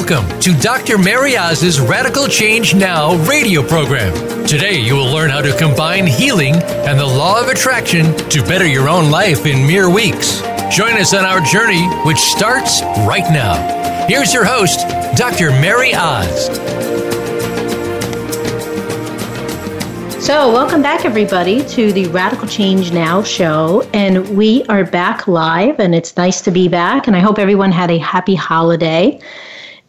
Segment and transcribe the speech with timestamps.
[0.00, 0.96] Welcome to Dr.
[0.96, 4.14] Mary Oz's Radical Change Now radio program.
[4.46, 8.66] Today, you will learn how to combine healing and the law of attraction to better
[8.66, 10.40] your own life in mere weeks.
[10.74, 14.06] Join us on our journey, which starts right now.
[14.06, 15.50] Here's your host, Dr.
[15.50, 16.46] Mary Oz.
[20.24, 23.86] So, welcome back, everybody, to the Radical Change Now show.
[23.92, 27.06] And we are back live, and it's nice to be back.
[27.06, 29.20] And I hope everyone had a happy holiday.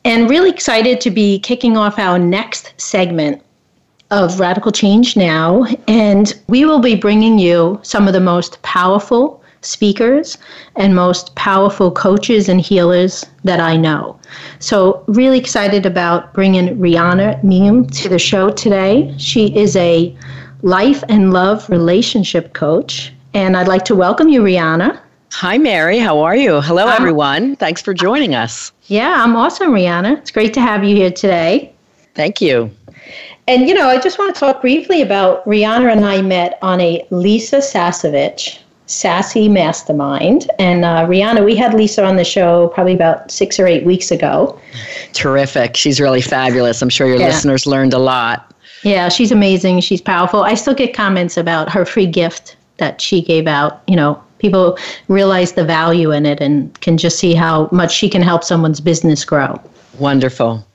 [0.04, 3.42] And really excited to be kicking off our next segment
[4.10, 5.66] of Radical Change Now.
[5.88, 10.40] And we will be bringing you some of the most powerful speakers
[10.76, 14.20] and most powerful coaches and healers that I know.
[14.58, 19.14] So, really excited about bringing Riana Milne to the show today.
[19.18, 20.16] She is a
[20.64, 23.14] life and love relationship coach.
[23.36, 25.00] And I'd like to welcome you, Riana.
[25.34, 26.00] Hi, Mary.
[26.00, 26.60] How are you?
[26.60, 27.56] Hello, everyone.
[27.56, 28.74] Thanks for joining us.
[28.92, 30.18] Yeah, I'm awesome, Riana.
[30.18, 31.74] It's great to have you here today.
[32.14, 32.70] Thank you.
[33.48, 36.82] And, you know, I just want to talk briefly about Riana and I met on
[36.82, 40.52] a Lisa Sasevich Sassy Mastermind.
[40.60, 44.12] And uh, Riana, we had Lisa on the show probably about six or eight weeks
[44.12, 44.60] ago.
[45.14, 45.78] Terrific.
[45.78, 46.82] She's really fabulous.
[46.82, 47.28] I'm sure your yeah.
[47.28, 48.54] listeners learned a lot.
[48.84, 49.80] Yeah, she's amazing.
[49.80, 50.44] She's powerful.
[50.44, 54.78] I still get comments about her free gift that she gave out, you know, people
[55.08, 58.82] realize the value in it and can just see how much she can help someone's
[58.82, 59.62] business grow.
[60.00, 60.66] Wonderful.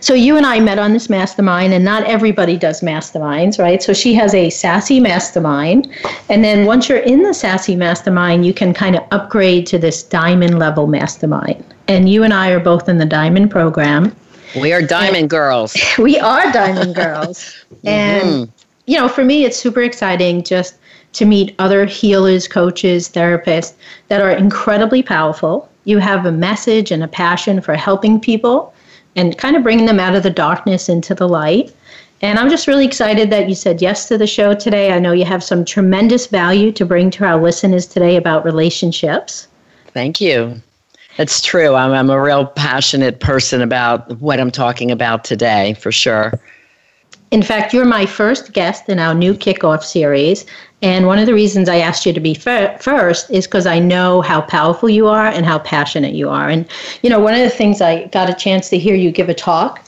[0.00, 3.82] So you and I met on this mastermind, and not everybody does masterminds, right?
[3.82, 5.88] So she has a sassy mastermind,
[6.28, 10.02] and then once you're in the sassy mastermind, you can kind of upgrade to this
[10.02, 11.64] diamond level mastermind.
[11.86, 14.16] And you and I are both in the diamond program.
[14.60, 15.76] We are diamond and girls.
[15.98, 18.50] We are diamond girls, and mm-hmm.
[18.86, 20.74] you know, for me, it's super exciting just
[21.12, 23.74] to meet other healers, coaches, therapists
[24.08, 25.68] that are incredibly powerful.
[25.84, 28.72] You have a message and a passion for helping people
[29.16, 31.74] and kind of bringing them out of the darkness into the light.
[32.22, 34.92] And I'm just really excited that you said yes to the show today.
[34.92, 39.48] I know you have some tremendous value to bring to our listeners today about relationships.
[39.88, 40.62] Thank you.
[41.16, 41.74] That's true.
[41.74, 46.40] I'm, I'm a real passionate person about what I'm talking about today, for sure.
[47.32, 50.44] In fact, you're my first guest in our new kickoff series.
[50.82, 53.78] And one of the reasons I asked you to be fir- first is because I
[53.78, 56.50] know how powerful you are and how passionate you are.
[56.50, 56.68] And,
[57.02, 59.34] you know, one of the things I got a chance to hear you give a
[59.34, 59.82] talk,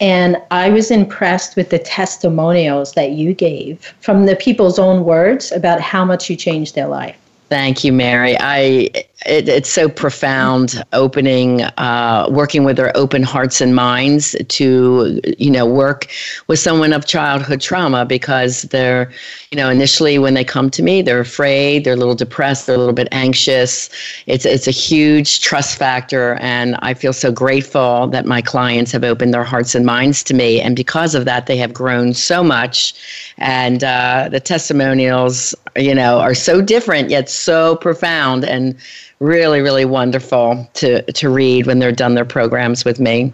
[0.00, 5.52] and I was impressed with the testimonials that you gave from the people's own words
[5.52, 7.16] about how much you changed their life.
[7.48, 8.36] Thank you, Mary.
[8.38, 8.90] I
[9.26, 15.50] it, it's so profound opening uh, working with their open hearts and minds to you
[15.50, 16.08] know work
[16.46, 19.10] with someone of childhood trauma because they're
[19.50, 22.76] you know initially when they come to me they're afraid they're a little depressed they're
[22.76, 23.88] a little bit anxious.
[24.26, 29.04] It's it's a huge trust factor and i feel so grateful that my clients have
[29.04, 30.60] opened their hearts and minds to me.
[30.60, 32.92] And because of that they have grown so much.
[33.38, 37.37] And uh, the testimonials you know are so different yet so
[37.76, 38.76] profound and
[39.20, 43.32] really, really wonderful to, to read when they're done their programs with me.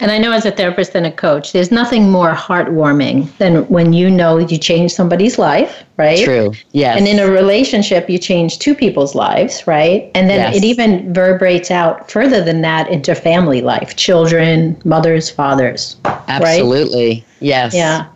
[0.00, 3.92] And I know as a therapist and a coach, there's nothing more heartwarming than when
[3.92, 6.24] you know you change somebody's life, right?
[6.24, 6.52] True.
[6.72, 6.98] Yes.
[6.98, 10.10] And in a relationship, you change two people's lives, right?
[10.14, 10.56] And then yes.
[10.56, 15.96] it even reverberates out further than that into family life, children, mothers, fathers.
[16.04, 17.14] Absolutely.
[17.14, 17.24] Right?
[17.40, 17.74] Yes.
[17.74, 18.06] Yeah.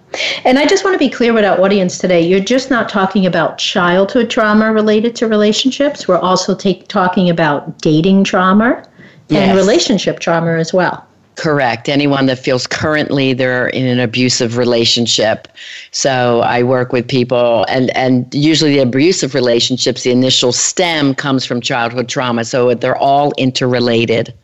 [0.44, 2.20] And I just want to be clear with our audience today.
[2.20, 6.08] You're just not talking about childhood trauma related to relationships.
[6.08, 8.84] We're also take, talking about dating trauma
[9.28, 9.48] yes.
[9.48, 11.06] and relationship trauma as well.
[11.36, 11.88] Correct.
[11.88, 15.48] Anyone that feels currently they're in an abusive relationship.
[15.90, 21.46] So I work with people, and, and usually the abusive relationships, the initial stem comes
[21.46, 22.44] from childhood trauma.
[22.44, 24.34] So they're all interrelated.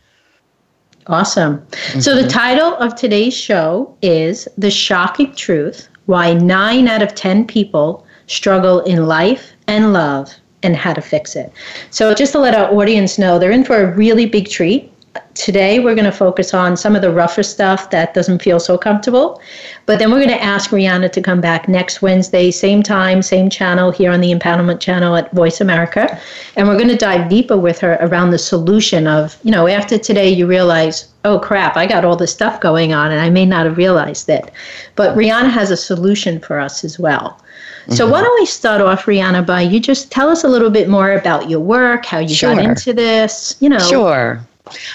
[1.07, 1.59] Awesome.
[1.59, 1.99] Mm-hmm.
[2.01, 2.29] So, the mm-hmm.
[2.29, 8.81] title of today's show is The Shocking Truth Why Nine Out of 10 People Struggle
[8.81, 11.51] in Life and Love and How to Fix It.
[11.91, 14.91] So, just to let our audience know, they're in for a really big treat
[15.33, 18.77] today we're going to focus on some of the rougher stuff that doesn't feel so
[18.77, 19.41] comfortable.
[19.85, 23.49] But then we're going to ask Riana to come back next Wednesday, same time, same
[23.49, 26.19] channel here on the Empowerment Channel at Voice America.
[26.55, 29.97] And we're going to dive deeper with her around the solution of, you know, after
[29.97, 33.45] today you realize, oh crap, I got all this stuff going on and I may
[33.45, 34.51] not have realized it.
[34.95, 37.41] But Riana has a solution for us as well.
[37.89, 38.11] So mm-hmm.
[38.11, 41.13] why don't we start off, Riana, by you just tell us a little bit more
[41.13, 42.53] about your work, how you sure.
[42.53, 43.79] got into this, you know.
[43.79, 44.45] Sure.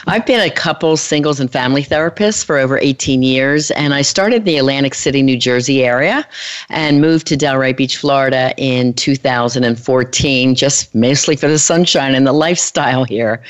[0.06, 4.36] I've been a couple singles and family therapist for over 18 years, and I started
[4.36, 6.26] in the Atlantic City, New Jersey area
[6.68, 12.32] and moved to Delray Beach, Florida in 2014, just mostly for the sunshine and the
[12.32, 13.42] lifestyle here.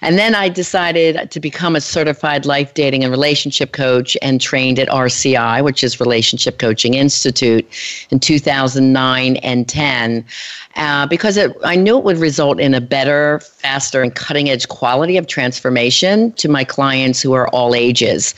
[0.00, 4.78] And then I decided to become a certified life dating and relationship coach and trained
[4.78, 7.66] at RCI, which is Relationship Coaching Institute,
[8.10, 10.24] in 2009 and 10
[10.76, 14.68] uh, because it, I knew it would result in a better, faster, and cutting edge
[14.68, 18.34] quality of transformation to my clients who are all ages.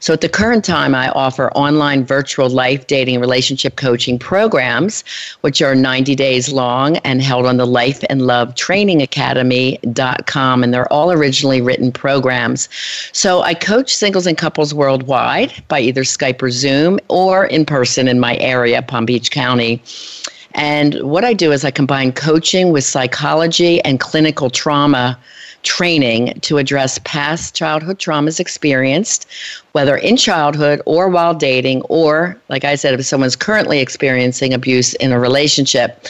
[0.00, 5.04] So at the current time, I offer online virtual life dating and relationship coaching programs,
[5.40, 10.62] which are 90 days long and held on the Life and Love Training Academy.com.
[10.62, 12.68] And they're all originally written programs.
[13.12, 18.08] So I coach singles and couples worldwide by either Skype or Zoom or in person
[18.08, 19.82] in my area, Palm Beach County.
[20.56, 25.18] And what I do is I combine coaching with psychology and clinical trauma
[25.66, 29.26] training to address past childhood traumas experienced,
[29.72, 34.94] whether in childhood or while dating, or, like I said, if someone's currently experiencing abuse
[34.94, 36.06] in a relationship.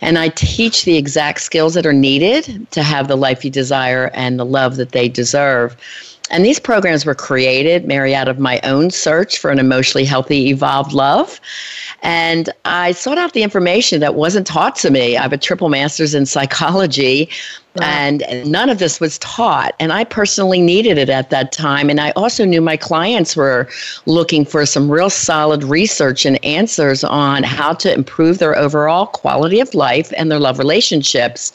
[0.00, 4.10] And I teach the exact skills that are needed to have the life you desire
[4.14, 5.76] and the love that they deserve.
[6.30, 10.48] And these programs were created, Mary, out of my own search for an emotionally healthy,
[10.48, 11.40] evolved love.
[12.02, 15.16] And I sought out the information that wasn't taught to me.
[15.16, 17.28] I have a triple master's in psychology,
[17.74, 17.84] wow.
[17.84, 19.74] and none of this was taught.
[19.80, 21.90] And I personally needed it at that time.
[21.90, 23.68] And I also knew my clients were
[24.06, 29.60] looking for some real solid research and answers on how to improve their overall quality
[29.60, 31.52] of life and their love relationships.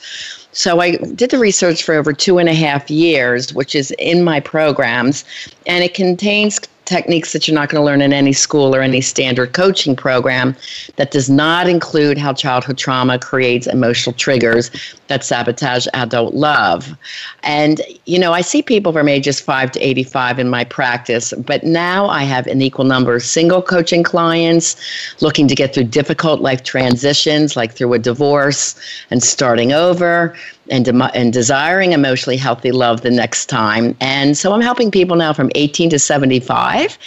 [0.55, 4.23] So I did the research for over two and a half years, which is in
[4.23, 5.25] my programs,
[5.67, 9.01] and it contains techniques that you're not going to learn in any school or any
[9.01, 10.55] standard coaching program
[10.95, 14.71] that does not include how childhood trauma creates emotional triggers
[15.07, 16.95] that sabotage adult love.
[17.43, 21.63] And, you know, I see people from ages 5 to 85 in my practice, but
[21.63, 24.75] now I have an equal number of single coaching clients
[25.21, 28.75] looking to get through difficult life transitions, like through a divorce
[29.11, 30.35] and starting over
[30.69, 33.95] and, de- and desiring emotionally healthy love the next time.
[33.99, 36.97] And so I'm helping people now from 18 to 75,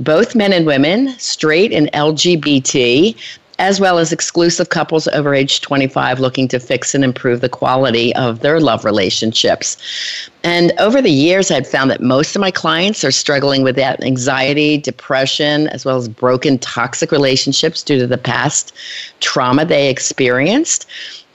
[0.00, 3.16] both men and women, straight and LGBT,
[3.58, 8.14] as well as exclusive couples over age 25 looking to fix and improve the quality
[8.14, 9.76] of their love relationships.
[10.44, 14.02] And over the years, I've found that most of my clients are struggling with that
[14.04, 18.74] anxiety, depression, as well as broken toxic relationships due to the past
[19.20, 20.86] trauma they experienced.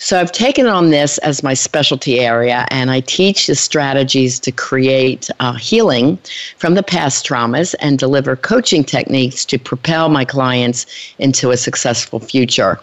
[0.03, 4.51] So I've taken on this as my specialty area, and I teach the strategies to
[4.51, 6.17] create uh, healing
[6.57, 10.87] from the past traumas and deliver coaching techniques to propel my clients
[11.19, 12.79] into a successful future.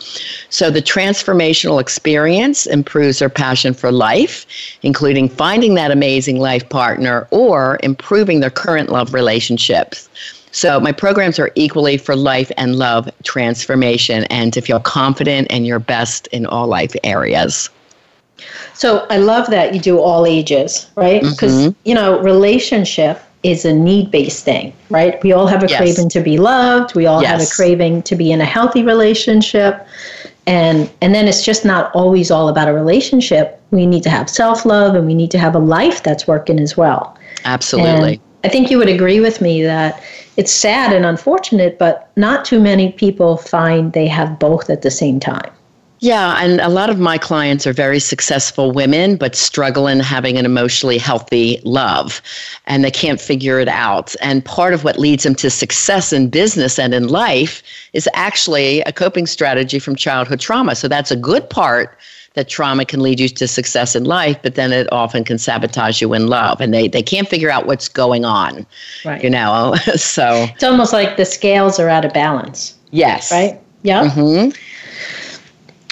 [0.50, 4.46] So the transformational experience improves their passion for life,
[4.82, 10.08] including finding that amazing life partner or improving their current love relationships.
[10.52, 15.66] So my programs are equally for life and love transformation and to feel confident and
[15.66, 17.70] your best in all life areas.
[18.74, 21.22] So I love that you do all ages, right?
[21.22, 21.80] Because, mm-hmm.
[21.84, 25.22] you know, relationship is a need based thing, right?
[25.22, 25.78] We all have a yes.
[25.78, 26.94] craving to be loved.
[26.94, 27.30] We all yes.
[27.30, 29.86] have a craving to be in a healthy relationship.
[30.46, 33.60] And, and then it's just not always all about a relationship.
[33.70, 36.58] We need to have self love and we need to have a life that's working
[36.58, 37.16] as well.
[37.44, 38.14] Absolutely.
[38.14, 40.02] And I think you would agree with me that
[40.38, 44.90] it's sad and unfortunate, but not too many people find they have both at the
[44.90, 45.50] same time.
[45.98, 50.38] Yeah, and a lot of my clients are very successful women, but struggle in having
[50.38, 52.22] an emotionally healthy love,
[52.68, 54.14] and they can't figure it out.
[54.22, 57.60] And part of what leads them to success in business and in life
[57.92, 60.76] is actually a coping strategy from childhood trauma.
[60.76, 61.98] So that's a good part
[62.38, 66.00] that trauma can lead you to success in life, but then it often can sabotage
[66.00, 66.60] you in love.
[66.60, 68.64] And they, they can't figure out what's going on.
[69.04, 69.22] Right.
[69.22, 72.78] You know, so it's almost like the scales are out of balance.
[72.92, 73.32] Yes.
[73.32, 73.60] Right?
[73.82, 74.08] Yeah.
[74.08, 74.50] Mm-hmm.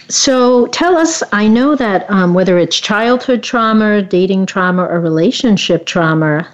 [0.09, 5.85] So tell us, I know that um, whether it's childhood trauma, dating trauma, or relationship
[5.85, 6.49] trauma,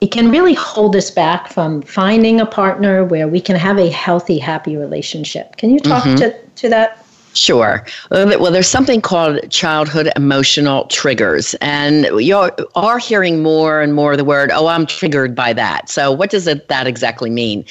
[0.00, 3.90] it can really hold us back from finding a partner where we can have a
[3.90, 5.56] healthy, happy relationship.
[5.56, 6.16] Can you talk mm-hmm.
[6.16, 7.05] to, to that?
[7.36, 7.84] Sure.
[8.10, 14.16] Uh, well, there's something called childhood emotional triggers, and you are hearing more and more
[14.16, 15.90] the word, oh, I'm triggered by that.
[15.90, 17.64] So, what does it, that exactly mean?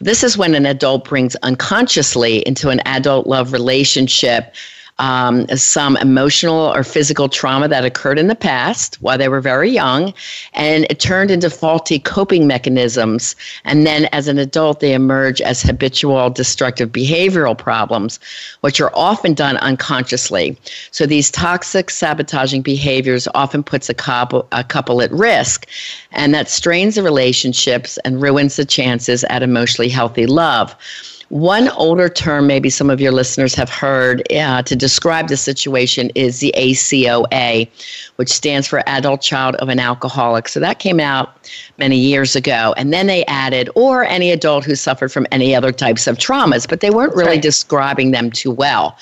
[0.00, 4.54] This is when an adult brings unconsciously into an adult love relationship
[5.00, 9.70] um, some emotional or physical trauma that occurred in the past while they were very
[9.70, 10.12] young,
[10.52, 13.34] and it turned into faulty coping mechanisms.
[13.64, 18.20] And then as an adult, they emerge as habitual destructive behavioral problems,
[18.60, 20.56] which are often done unconsciously.
[20.90, 25.66] So these toxic sabotaging behaviors often puts a couple, a couple at risk,
[26.12, 30.76] and that strains the relationships and ruins the chances at emotionally healthy love.
[31.30, 36.10] One older term, maybe some of your listeners have heard uh, to describe the situation,
[36.16, 37.68] is the ACOA,
[38.16, 40.48] which stands for Adult Child of an Alcoholic.
[40.48, 42.74] So that came out many years ago.
[42.76, 46.68] And then they added, or any adult who suffered from any other types of traumas,
[46.68, 47.42] but they weren't really right.
[47.42, 48.98] describing them too well.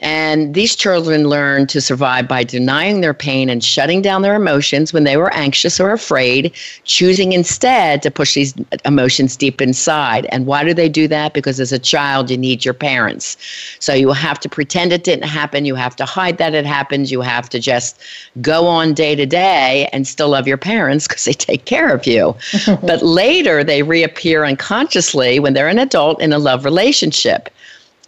[0.00, 4.92] And these children learn to survive by denying their pain and shutting down their emotions
[4.92, 6.52] when they were anxious or afraid,
[6.84, 8.54] choosing instead to push these
[8.84, 10.26] emotions deep inside.
[10.26, 11.34] And why do they do that?
[11.34, 13.36] Because as a child, you need your parents.
[13.78, 15.64] So you have to pretend it didn't happen.
[15.64, 17.10] You have to hide that it happened.
[17.10, 18.00] You have to just
[18.40, 22.06] go on day to day and still love your parents because they take care of
[22.06, 22.34] you.
[22.82, 27.50] but later, they reappear unconsciously when they're an adult in a love relationship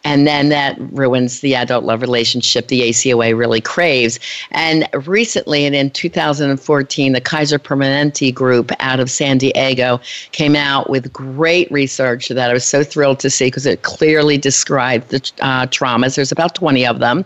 [0.05, 4.19] and then that ruins the adult love relationship the ACOA really craves.
[4.51, 10.01] And recently, and in 2014, the Kaiser Permanente group out of San Diego
[10.33, 14.39] came out with great research that I was so thrilled to see because it clearly
[14.39, 16.17] described the uh, traumas.
[16.17, 17.25] There's about 20 of them,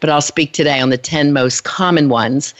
[0.00, 2.54] but I'll speak today on the 10 most common ones.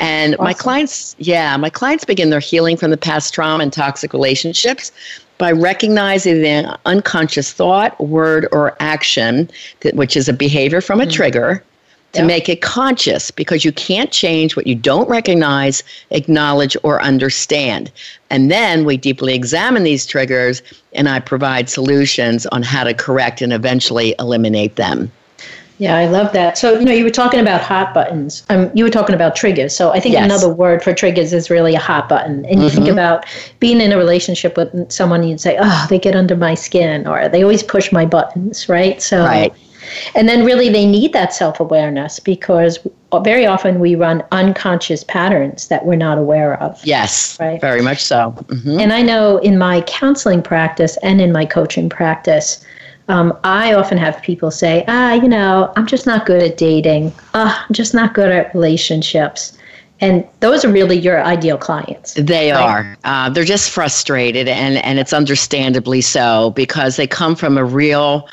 [0.00, 0.44] And awesome.
[0.44, 4.92] my clients, yeah, my clients begin their healing from the past trauma and toxic relationships
[5.38, 11.04] by recognizing the unconscious thought, word, or action, that, which is a behavior from a
[11.04, 11.12] mm-hmm.
[11.12, 11.64] trigger,
[12.12, 12.26] to yep.
[12.26, 17.90] make it conscious because you can't change what you don't recognize, acknowledge, or understand.
[18.30, 20.62] And then we deeply examine these triggers
[20.92, 25.10] and I provide solutions on how to correct and eventually eliminate them.
[25.82, 26.56] Yeah, I love that.
[26.56, 28.44] So, you know, you were talking about hot buttons.
[28.50, 29.74] Um, you were talking about triggers.
[29.74, 30.24] So, I think yes.
[30.24, 32.44] another word for triggers is really a hot button.
[32.46, 32.76] And you mm-hmm.
[32.76, 33.26] think about
[33.58, 37.28] being in a relationship with someone, you'd say, oh, they get under my skin, or
[37.28, 39.02] they always push my buttons, right?
[39.02, 39.52] So, right.
[40.14, 42.78] And then really they need that self awareness because
[43.24, 46.80] very often we run unconscious patterns that we're not aware of.
[46.86, 47.60] Yes, right?
[47.60, 48.36] very much so.
[48.46, 48.78] Mm-hmm.
[48.78, 52.64] And I know in my counseling practice and in my coaching practice,
[53.12, 57.12] um, I often have people say, ah, you know, I'm just not good at dating.
[57.34, 59.58] Uh, I'm just not good at relationships.
[60.00, 62.14] And those are really your ideal clients.
[62.14, 62.60] They right?
[62.62, 62.96] are.
[63.04, 68.28] Uh, they're just frustrated, and, and it's understandably so because they come from a real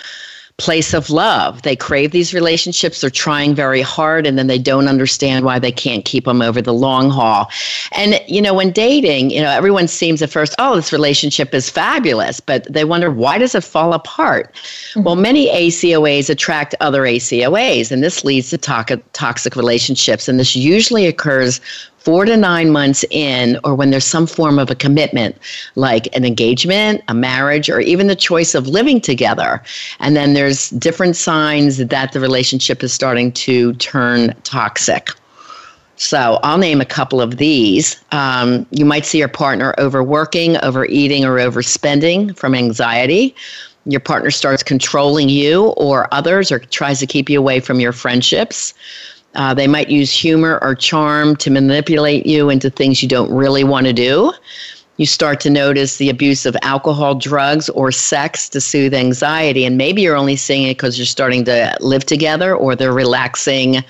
[0.60, 1.62] place of love.
[1.64, 3.02] They crave these relationships.
[3.02, 6.62] They're trying very hard and then they don't understand why they can't keep them over
[6.62, 7.50] the long haul.
[7.94, 11.70] And, you know, when dating, you know, everyone seems at first, oh, this relationship is
[11.70, 14.54] fabulous, but they wonder, why does it fall apart?
[14.54, 15.04] Mm-hmm.
[15.04, 20.28] Well, many ACOAs attract other ACOAs, and this leads to to- toxic relationships.
[20.28, 21.62] And this usually occurs
[22.00, 25.38] four to nine months in, or when there's some form of a commitment,
[25.76, 29.62] like an engagement, a marriage, or even the choice of living together.
[30.00, 35.10] And then there's different signs that the relationship is starting to turn toxic.
[35.98, 38.02] So I'll name a couple of these.
[38.14, 43.36] Um, you might see your partner overworking, overeating, or overspending from anxiety.
[43.86, 47.92] Your partner starts controlling you or others, or tries to keep you away from your
[47.92, 48.74] friendships.
[49.36, 53.64] Uh, they might use humor or charm to manipulate you into things you don't really
[53.64, 54.34] want to do.
[54.98, 59.64] You start to notice the abuse of alcohol, drugs, or sex to soothe anxiety.
[59.64, 63.84] And maybe you're only seeing it because you're starting to live together or they're relaxing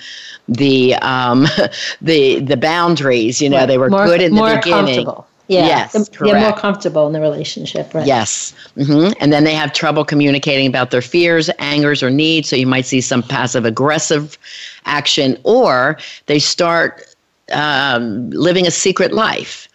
[0.48, 1.48] the um,
[2.02, 3.42] the the boundaries.
[3.42, 3.66] You know, right.
[3.66, 5.08] they were more, good in the beginning.
[5.50, 8.06] Yeah, yes, they're more comfortable in the relationship, right?
[8.06, 9.14] Yes, mm-hmm.
[9.20, 12.50] and then they have trouble communicating about their fears, angers, or needs.
[12.50, 14.38] So you might see some passive aggressive
[14.86, 17.16] action, or they start
[17.52, 19.68] um, living a secret life,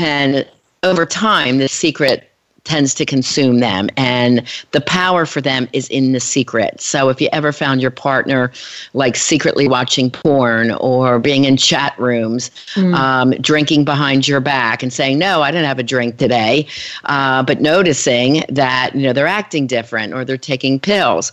[0.00, 0.48] and
[0.82, 2.29] over time, the secret
[2.64, 7.20] tends to consume them and the power for them is in the secret so if
[7.20, 8.52] you ever found your partner
[8.92, 12.94] like secretly watching porn or being in chat rooms mm.
[12.94, 16.66] um, drinking behind your back and saying no i didn't have a drink today
[17.04, 21.32] uh, but noticing that you know they're acting different or they're taking pills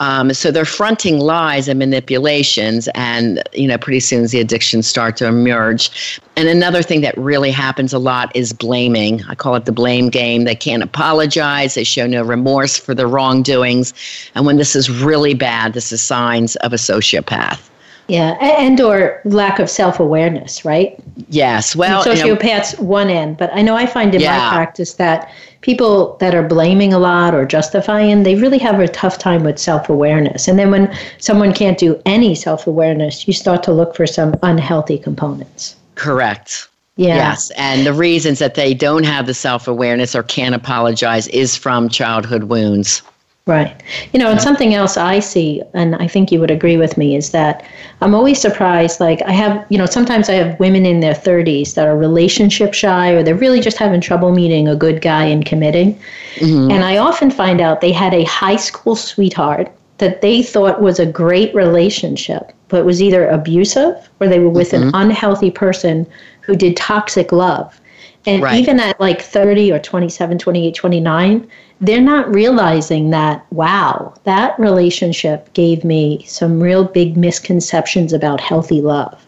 [0.00, 5.16] um, so they're fronting lies and manipulations, and you know, pretty soon the addictions start
[5.18, 6.20] to emerge.
[6.36, 9.22] And another thing that really happens a lot is blaming.
[9.28, 10.44] I call it the blame game.
[10.44, 11.74] They can't apologize.
[11.74, 13.94] They show no remorse for their wrongdoings.
[14.34, 17.70] And when this is really bad, this is signs of a sociopath.
[18.06, 20.98] Yeah, and or lack of self awareness, right?
[21.28, 21.74] Yes.
[21.74, 24.36] Well, sociopaths you know, one end, but I know I find in yeah.
[24.36, 25.32] my practice that
[25.62, 29.58] people that are blaming a lot or justifying, they really have a tough time with
[29.58, 30.46] self awareness.
[30.46, 34.34] And then when someone can't do any self awareness, you start to look for some
[34.42, 35.76] unhealthy components.
[35.94, 36.68] Correct.
[36.96, 37.16] Yeah.
[37.16, 37.50] Yes.
[37.56, 41.88] And the reasons that they don't have the self awareness or can't apologize is from
[41.88, 43.02] childhood wounds.
[43.46, 43.82] Right.
[44.14, 47.14] You know, and something else I see, and I think you would agree with me,
[47.14, 47.62] is that
[48.00, 49.00] I'm always surprised.
[49.00, 52.72] Like, I have, you know, sometimes I have women in their 30s that are relationship
[52.72, 55.94] shy or they're really just having trouble meeting a good guy and committing.
[56.36, 56.70] Mm-hmm.
[56.70, 60.98] And I often find out they had a high school sweetheart that they thought was
[60.98, 64.88] a great relationship, but was either abusive or they were with mm-hmm.
[64.88, 66.06] an unhealthy person
[66.40, 67.78] who did toxic love.
[68.26, 68.58] And right.
[68.58, 71.50] even at like 30 or 27, 28, 29,
[71.80, 78.80] they're not realizing that, wow, that relationship gave me some real big misconceptions about healthy
[78.80, 79.24] love.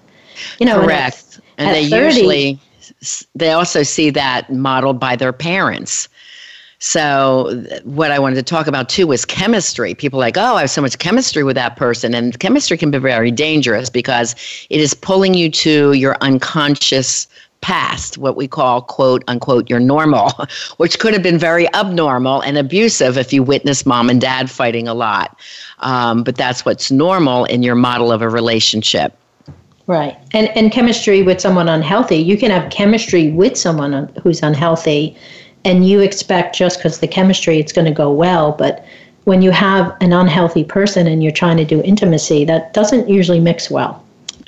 [0.58, 1.40] You know, correct.
[1.58, 2.60] And, at, and at they 30, usually,
[3.34, 6.08] they also see that modeled by their parents.
[6.78, 9.94] So, what I wanted to talk about too was chemistry.
[9.94, 12.14] People like, oh, I have so much chemistry with that person.
[12.14, 14.34] And chemistry can be very dangerous because
[14.68, 17.26] it is pulling you to your unconscious
[17.60, 20.32] past, what we call quote unquote your normal,
[20.76, 24.88] which could have been very abnormal and abusive if you witnessed mom and dad fighting
[24.88, 25.38] a lot.
[25.80, 29.16] Um, but that's what's normal in your model of a relationship.
[29.86, 30.16] Right.
[30.32, 35.16] And, and chemistry with someone unhealthy, you can have chemistry with someone who's unhealthy,
[35.64, 38.52] and you expect just because the chemistry, it's going to go well.
[38.52, 38.84] But
[39.24, 43.40] when you have an unhealthy person and you're trying to do intimacy, that doesn't usually
[43.40, 44.02] mix well.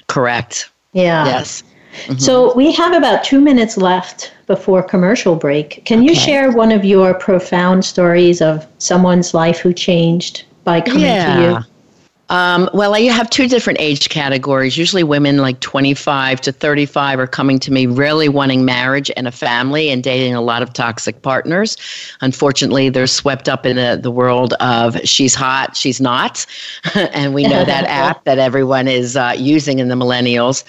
[0.09, 0.71] Correct.
[0.93, 1.25] Yeah.
[1.27, 1.63] Yes.
[2.05, 2.19] Mm-hmm.
[2.19, 5.85] So we have about two minutes left before commercial break.
[5.85, 6.09] Can okay.
[6.09, 11.37] you share one of your profound stories of someone's life who changed by coming yeah.
[11.37, 11.59] to you?
[12.31, 14.77] Um, well, I have two different age categories.
[14.77, 19.33] Usually, women like 25 to 35 are coming to me really wanting marriage and a
[19.33, 21.77] family and dating a lot of toxic partners.
[22.21, 26.45] Unfortunately, they're swept up in the, the world of she's hot, she's not.
[26.95, 30.65] and we know that app that everyone is uh, using in the millennials.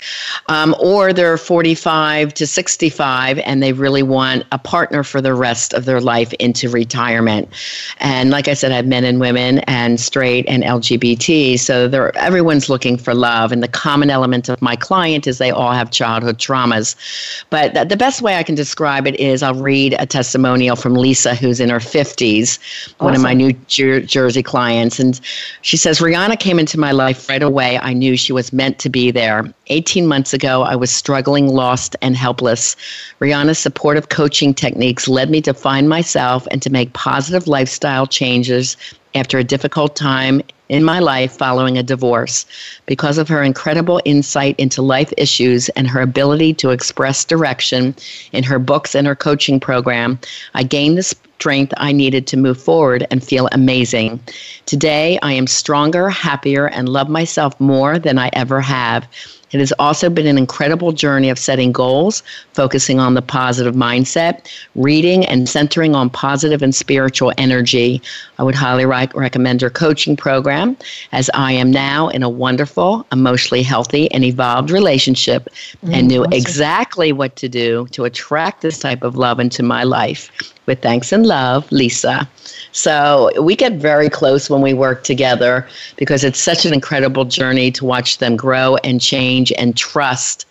[0.48, 5.74] Um, or they're 45 to 65 and they really want a partner for the rest
[5.74, 7.50] of their life into retirement.
[7.98, 12.70] And like I said, I have men and women and straight and LGBT so everyone's
[12.70, 13.52] looking for love.
[13.52, 16.96] And the common element of my client is they all have childhood traumas.
[17.50, 20.96] But th- the best way I can describe it is I'll read a testimonial from
[20.96, 23.06] Lisa, who's in her 50s, awesome.
[23.06, 25.00] one of my New Jer- Jersey clients.
[25.00, 25.20] And
[25.62, 27.80] she says, Riana came into my life right away.
[27.80, 29.54] I knew she was meant to be there.
[29.68, 32.76] 18 months ago, I was struggling, lost, and helpless.
[33.20, 38.76] Riana's supportive coaching techniques led me to find myself and to make positive lifestyle changes
[39.16, 42.46] after a difficult time in my life following a divorce.
[42.86, 47.96] Because of her incredible insight into life issues and her ability to express direction
[48.32, 50.20] in her books and her coaching program,
[50.54, 54.20] I gained the strength I needed to move forward and feel amazing.
[54.66, 59.08] Today, I am stronger, happier, and love myself more than I ever have.
[59.52, 64.48] It has also been an incredible journey of setting goals, focusing on the positive mindset,
[64.76, 68.02] reading, and centering on positive and spiritual energy.
[68.38, 70.78] I would highly re- recommend her coaching program
[71.12, 75.50] as I am now in a wonderful, emotionally healthy, and evolved relationship
[75.84, 76.34] mm, and knew awesome.
[76.34, 80.32] exactly what to do to attract this type of love into my life.
[80.66, 82.30] With thanks and love, Lisa.
[82.74, 87.72] So we get very close when we work together because it's such an incredible journey
[87.72, 90.46] to watch them grow and change and trust.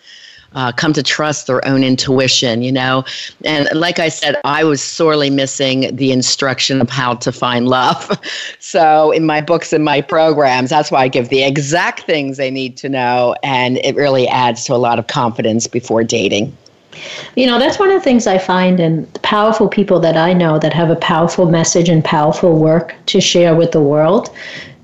[0.53, 3.05] Uh, come to trust their own intuition, you know.
[3.45, 8.19] And like I said, I was sorely missing the instruction of how to find love.
[8.59, 12.49] so, in my books and my programs, that's why I give the exact things they
[12.49, 13.35] need to know.
[13.43, 16.57] And it really adds to a lot of confidence before dating.
[17.35, 20.59] You know, that's one of the things I find in powerful people that I know
[20.59, 24.29] that have a powerful message and powerful work to share with the world.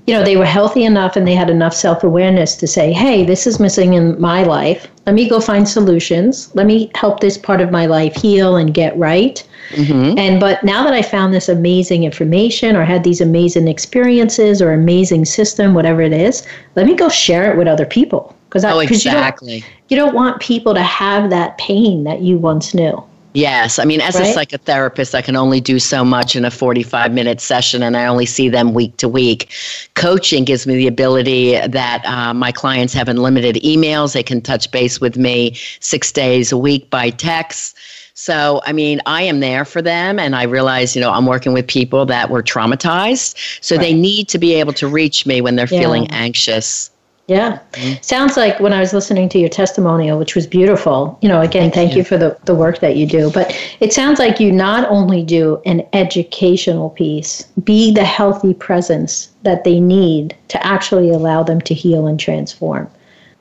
[0.06, 3.24] You know, they were healthy enough and they had enough self awareness to say, hey,
[3.24, 4.86] this is missing in my life.
[5.04, 6.54] Let me go find solutions.
[6.54, 9.44] Let me help this part of my life heal and get right.
[9.70, 10.16] Mm-hmm.
[10.16, 14.72] And but now that I found this amazing information or had these amazing experiences or
[14.72, 18.36] amazing system, whatever it is, let me go share it with other people.
[18.48, 19.56] Because oh, exactly.
[19.56, 23.02] You don't, you don't want people to have that pain that you once knew.
[23.36, 23.78] Yes.
[23.78, 24.26] I mean, as right?
[24.26, 28.06] a psychotherapist, I can only do so much in a 45 minute session, and I
[28.06, 29.52] only see them week to week.
[29.92, 34.14] Coaching gives me the ability that uh, my clients have unlimited emails.
[34.14, 37.76] They can touch base with me six days a week by text.
[38.14, 41.52] So, I mean, I am there for them, and I realize, you know, I'm working
[41.52, 43.36] with people that were traumatized.
[43.62, 43.82] So right.
[43.82, 45.80] they need to be able to reach me when they're yeah.
[45.80, 46.90] feeling anxious.
[47.26, 47.58] Yeah.
[47.72, 48.02] Mm-hmm.
[48.02, 51.72] Sounds like when I was listening to your testimonial, which was beautiful, you know, again,
[51.72, 51.98] thank you.
[51.98, 55.24] you for the, the work that you do, but it sounds like you not only
[55.24, 61.60] do an educational piece, be the healthy presence that they need to actually allow them
[61.62, 62.88] to heal and transform.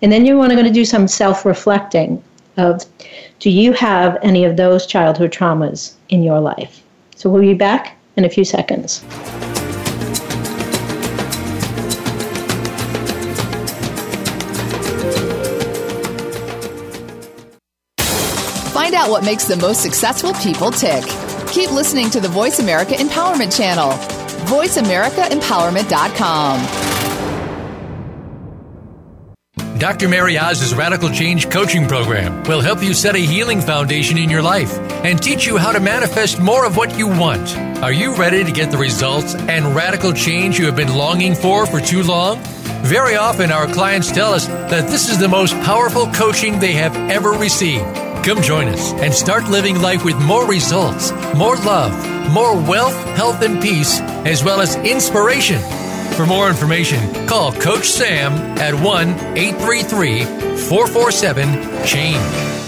[0.00, 2.22] And then you want to, going to do some self reflecting
[2.56, 2.84] of
[3.38, 6.82] do you have any of those childhood traumas in your life?
[7.16, 9.04] So we'll be back in a few seconds.
[19.02, 21.02] Out what makes the most successful people tick.
[21.48, 23.90] Keep listening to the Voice America Empowerment Channel.
[24.46, 26.88] VoiceAmericaEmpowerment.com.
[29.78, 30.08] Dr.
[30.08, 34.42] Mary Oz's Radical Change Coaching Program will help you set a healing foundation in your
[34.42, 37.56] life and teach you how to manifest more of what you want.
[37.82, 41.66] Are you ready to get the results and radical change you have been longing for
[41.66, 42.38] for too long?
[42.84, 46.94] Very often, our clients tell us that this is the most powerful coaching they have
[47.10, 48.11] ever received.
[48.22, 51.92] Come join us and start living life with more results, more love,
[52.30, 55.60] more wealth, health, and peace, as well as inspiration.
[56.12, 62.58] For more information, call Coach Sam at 1 833 447 CHANGE.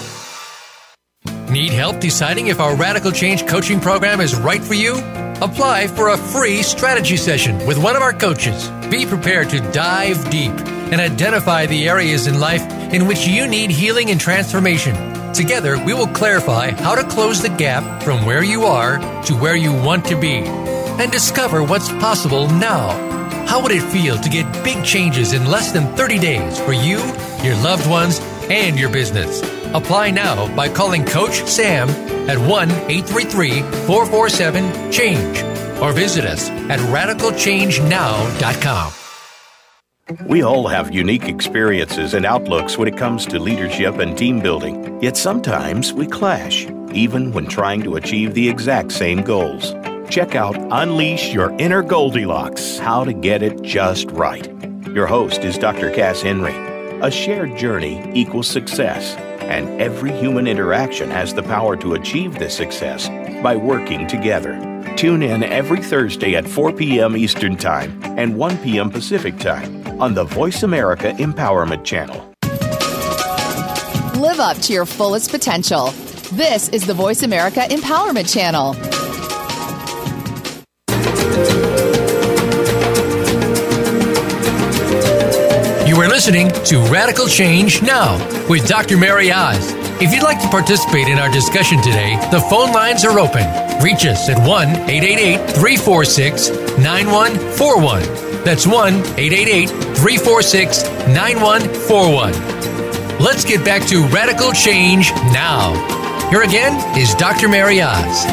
[1.53, 4.95] Need help deciding if our Radical Change coaching program is right for you?
[5.41, 8.69] Apply for a free strategy session with one of our coaches.
[8.91, 10.51] Be prepared to dive deep
[10.91, 15.93] and identify the areas in life in which you need healing and transformation Together, we
[15.93, 20.05] will clarify how to close the gap from where you are to where you want
[20.07, 22.91] to be and discover what's possible now.
[23.47, 26.99] How would it feel to get big changes in less than 30 days for you,
[27.43, 29.43] your loved ones, and your business?
[29.75, 31.91] Apply now by calling Coach Sam
[32.31, 35.43] at 1 833 447 CHANGE
[35.83, 39.04] or visit us at radicalchangenow.com.
[40.27, 45.03] We all have unique experiences and outlooks when it comes to leadership and team building,
[45.03, 49.75] yet sometimes we clash, even when trying to achieve the exact same goals.
[50.11, 54.47] Check out Unleash Your Inner Goldilocks How to Get It Just Right.
[54.89, 55.91] Your host is Dr.
[55.91, 56.55] Cass Henry.
[57.01, 62.55] A shared journey equals success, and every human interaction has the power to achieve this
[62.55, 63.09] success
[63.43, 64.74] by working together.
[64.97, 67.17] Tune in every Thursday at 4 p.m.
[67.17, 68.91] Eastern Time and 1 p.m.
[68.91, 72.33] Pacific Time on the Voice America Empowerment Channel.
[74.21, 75.91] Live up to your fullest potential.
[76.33, 78.75] This is the Voice America Empowerment Channel.
[85.89, 88.17] You are listening to Radical Change Now
[88.49, 88.97] with Dr.
[88.97, 89.73] Mary Oz.
[90.01, 93.64] If you'd like to participate in our discussion today, the phone lines are open.
[93.83, 98.03] Reach us at 1 888 346 9141.
[98.45, 102.33] That's 1 888 346 9141.
[103.19, 105.73] Let's get back to radical change now.
[106.31, 107.49] Here again is Dr.
[107.49, 108.25] Mary Oz.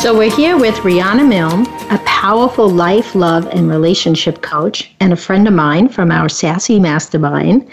[0.00, 5.16] So, we're here with Riana Milne, a powerful life, love, and relationship coach, and a
[5.16, 7.68] friend of mine from our Sassy Mastermind.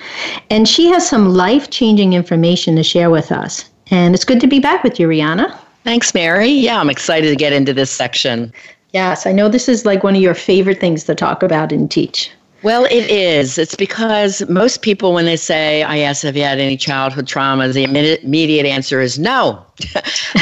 [0.50, 3.70] And she has some life changing information to share with us.
[3.92, 5.58] And it's good to be back with you, Riana.
[5.84, 6.50] Thanks, Mary.
[6.50, 8.52] Yeah, I'm excited to get into this section.
[8.94, 11.90] Yes, I know this is like one of your favorite things to talk about and
[11.90, 12.32] teach.
[12.64, 13.58] Well, it is.
[13.58, 17.74] It's because most people, when they say, I ask, have you had any childhood traumas,
[17.74, 19.64] the immediate answer is no.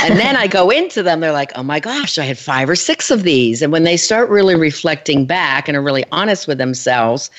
[0.02, 2.76] And then I go into them, they're like, oh my gosh, I had five or
[2.76, 3.62] six of these.
[3.62, 7.30] And when they start really reflecting back and are really honest with themselves,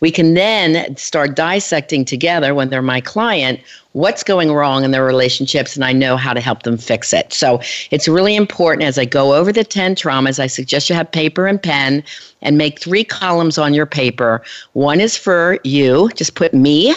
[0.00, 3.60] we can then start dissecting together when they're my client
[3.92, 7.32] what's going wrong in their relationships and I know how to help them fix it.
[7.32, 11.10] So it's really important as I go over the 10 traumas, I suggest you have
[11.10, 12.04] paper and pen
[12.40, 14.42] and make three columns on your paper.
[14.74, 16.94] One is for you, just put me.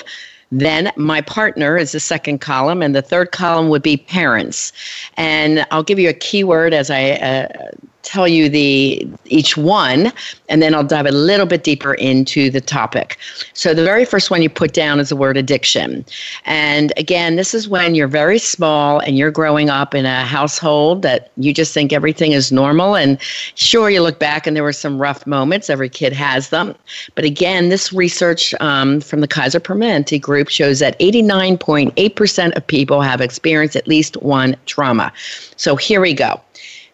[0.51, 4.73] Then my partner is the second column, and the third column would be parents.
[5.15, 7.71] And I'll give you a keyword as I uh,
[8.03, 10.11] tell you the each one
[10.49, 13.17] and then I'll dive a little bit deeper into the topic.
[13.53, 16.05] So the very first one you put down is the word addiction.
[16.45, 21.01] And again, this is when you're very small and you're growing up in a household
[21.03, 23.21] that you just think everything is normal and
[23.55, 26.75] sure you look back and there were some rough moments, every kid has them.
[27.15, 33.01] But again, this research um, from the Kaiser Permanente group shows that 89.8% of people
[33.01, 35.11] have experienced at least one trauma.
[35.55, 36.41] So here we go.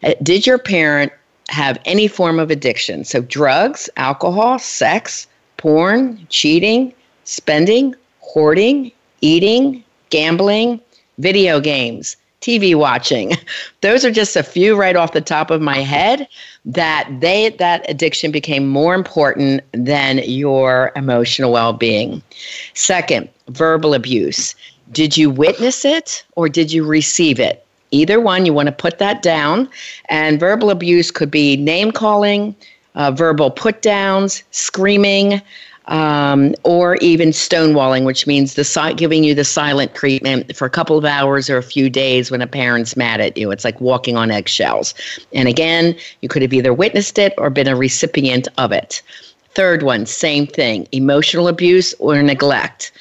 [0.04, 1.12] Uh, did your parent
[1.50, 3.04] have any form of addiction?
[3.04, 10.80] So, drugs, alcohol, sex, porn, cheating, spending, hoarding, eating, gambling,
[11.18, 13.34] video games, TV watching.
[13.82, 16.28] Those are just a few right off the top of my head
[16.66, 22.22] that they that addiction became more important than your emotional well-being.
[22.74, 24.56] Second, verbal abuse.
[24.92, 27.66] Did you witness it or did you receive it?
[27.92, 29.70] Either one, you want to put that down.
[30.10, 32.56] And verbal abuse could be name calling,
[32.96, 35.42] uh, verbal put downs, screaming,
[35.88, 40.70] um, or even stonewalling, which means the si- giving you the silent treatment for a
[40.70, 43.52] couple of hours or a few days when a parent's mad at you.
[43.52, 44.94] It's like walking on eggshells.
[45.34, 49.02] And again, you could have either witnessed it or been a recipient of it.
[49.54, 52.92] Third one, same thing emotional abuse or neglect.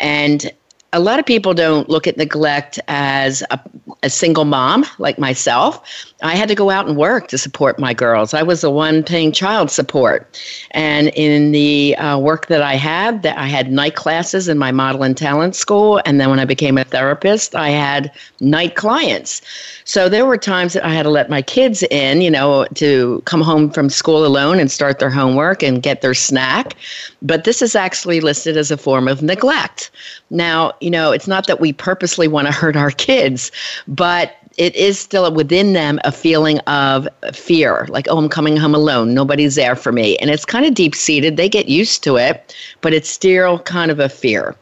[0.00, 0.52] And
[0.94, 3.60] a lot of people don't look at neglect as a,
[4.04, 5.82] a, single mom like myself.
[6.22, 8.32] I had to go out and work to support my girls.
[8.32, 10.40] I was the one paying child support.
[10.70, 14.70] And in the uh, work that I had, that I had night classes in my
[14.70, 16.00] model and talent school.
[16.06, 19.42] And then when I became a therapist, I had night clients.
[19.82, 23.20] So there were times that I had to let my kids in, you know, to
[23.24, 26.76] come home from school alone and start their homework and get their snack.
[27.20, 29.90] But this is actually listed as a form of neglect.
[30.30, 33.50] Now, you know, it's not that we purposely want to hurt our kids,
[33.88, 38.74] but it is still within them a feeling of fear like oh i'm coming home
[38.74, 39.14] alone.
[39.14, 40.16] Nobody's there for me.
[40.18, 43.90] And it's kind of deep seated they get used to it but it's still kind
[43.90, 44.54] of a fear.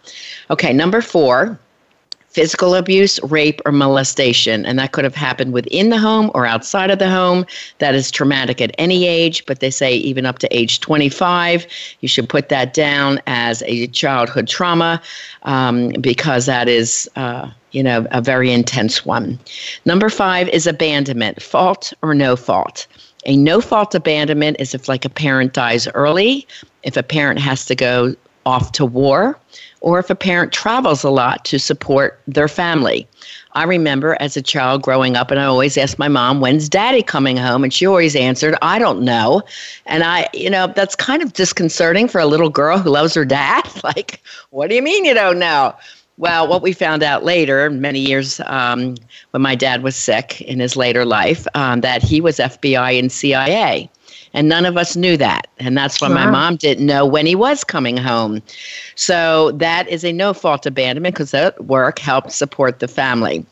[0.49, 1.59] Okay number four
[2.33, 4.65] physical abuse, rape, or molestation.
[4.65, 7.45] And that could have happened within the home or outside of the home.
[7.79, 11.67] That is traumatic at any age, but they say even up to age 25,
[12.01, 15.01] you should put that down as a childhood trauma
[15.43, 17.09] um, because that is.
[17.17, 19.39] Uh, you know, a very intense one.
[19.87, 22.87] Number five is abandonment, fault or no fault.
[23.25, 26.47] A no fault abandonment is if, like, a parent dies early,
[26.83, 28.15] if a parent has to go
[28.47, 29.39] off to war,
[29.81, 33.07] or if a parent travels a lot to support their family.
[33.55, 37.03] I remember as a child growing up, and I always asked my mom, When's daddy
[37.03, 37.65] coming home?
[37.65, 39.43] And she always answered, I don't know.
[39.87, 43.25] And I, you know, that's kind of disconcerting for a little girl who loves her
[43.25, 43.69] dad.
[43.85, 45.75] like, what do you mean you don't know?
[46.19, 48.97] Well, what we found out later, many years um,
[49.31, 53.11] when my dad was sick in his later life, um, that he was FBI and
[53.11, 53.91] CIA.
[54.35, 55.47] And none of us knew that.
[55.59, 58.43] And that's why my mom didn't know when he was coming home.
[58.95, 63.45] So that is a no fault abandonment because that work helped support the family.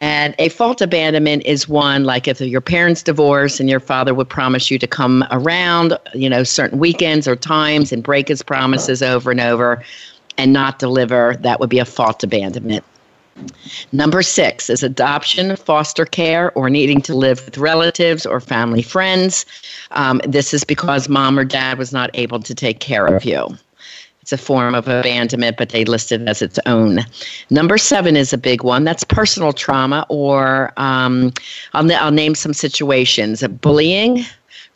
[0.00, 4.30] And a fault abandonment is one like if your parents divorce and your father would
[4.30, 9.02] promise you to come around, you know, certain weekends or times and break his promises
[9.02, 9.84] over and over
[10.38, 12.82] and not deliver, that would be a fault abandonment.
[13.92, 19.46] Number six is adoption, foster care, or needing to live with relatives or family friends.
[19.92, 23.56] Um, this is because mom or dad was not able to take care of you.
[24.22, 27.00] It's a form of abandonment, but they list it as its own.
[27.48, 28.84] Number seven is a big one.
[28.84, 31.32] That's personal trauma, or um,
[31.72, 34.24] I'll, I'll name some situations: bullying,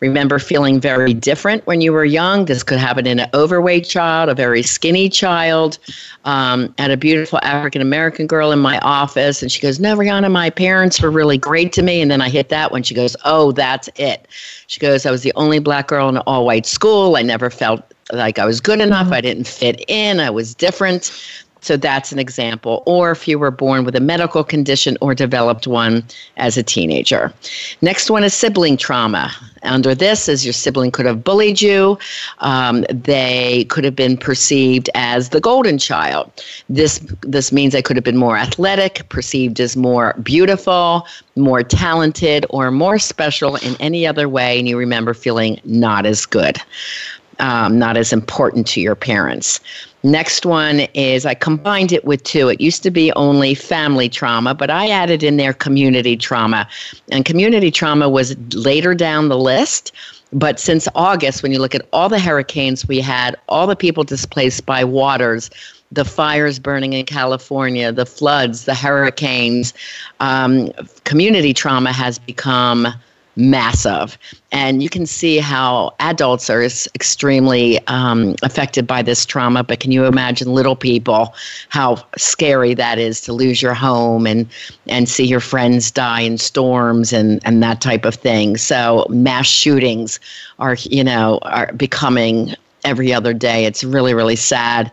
[0.09, 2.45] remember feeling very different when you were young.
[2.45, 5.79] This could happen in an overweight child, a very skinny child.
[6.25, 10.31] Um, had a beautiful African American girl in my office, and she goes, "No, Riana,
[10.31, 12.83] my parents were really great to me." And then I hit that one.
[12.83, 14.29] She goes, "Oh, that's it."
[14.67, 17.17] She goes, "I was the only black girl in an all-white school.
[17.17, 19.11] I never felt like I was good enough.
[19.11, 20.21] I didn't fit in.
[20.21, 21.13] I was different."
[21.65, 22.83] So that's an example.
[22.85, 26.05] Or if you were born with a medical condition or developed one
[26.37, 27.33] as a teenager.
[27.81, 29.33] Next one is sibling trauma.
[29.63, 31.99] Under this, is your sibling could have bullied you,
[32.41, 36.31] um, they could have been perceived as the golden child.
[36.69, 42.45] This this means they could have been more athletic, perceived as more beautiful, more talented,
[42.51, 46.59] or more special in any other way, and you remember feeling not as good,
[47.39, 49.61] um, not as important to your parents.
[50.05, 52.49] Next one is I combined it with two.
[52.51, 56.69] It used to be only family trauma, but I added in there community trauma.
[57.11, 59.93] And community trauma was later down the list.
[60.31, 64.05] But since August, when you look at all the hurricanes we had, all the people
[64.05, 65.49] displaced by waters,
[65.91, 69.73] the fires burning in California, the floods, the hurricanes,
[70.21, 70.71] um,
[71.05, 72.89] community trauma has become
[73.37, 74.17] massive.
[74.53, 79.65] And you can see how adults are extremely um, affected by this trauma.
[79.65, 81.35] But can you imagine little people,
[81.69, 84.49] how scary that is to lose your home and,
[84.87, 88.57] and see your friends die in storms and, and that type of thing?
[88.57, 90.21] So mass shootings
[90.59, 93.65] are, you know, are becoming every other day.
[93.65, 94.93] It's really, really sad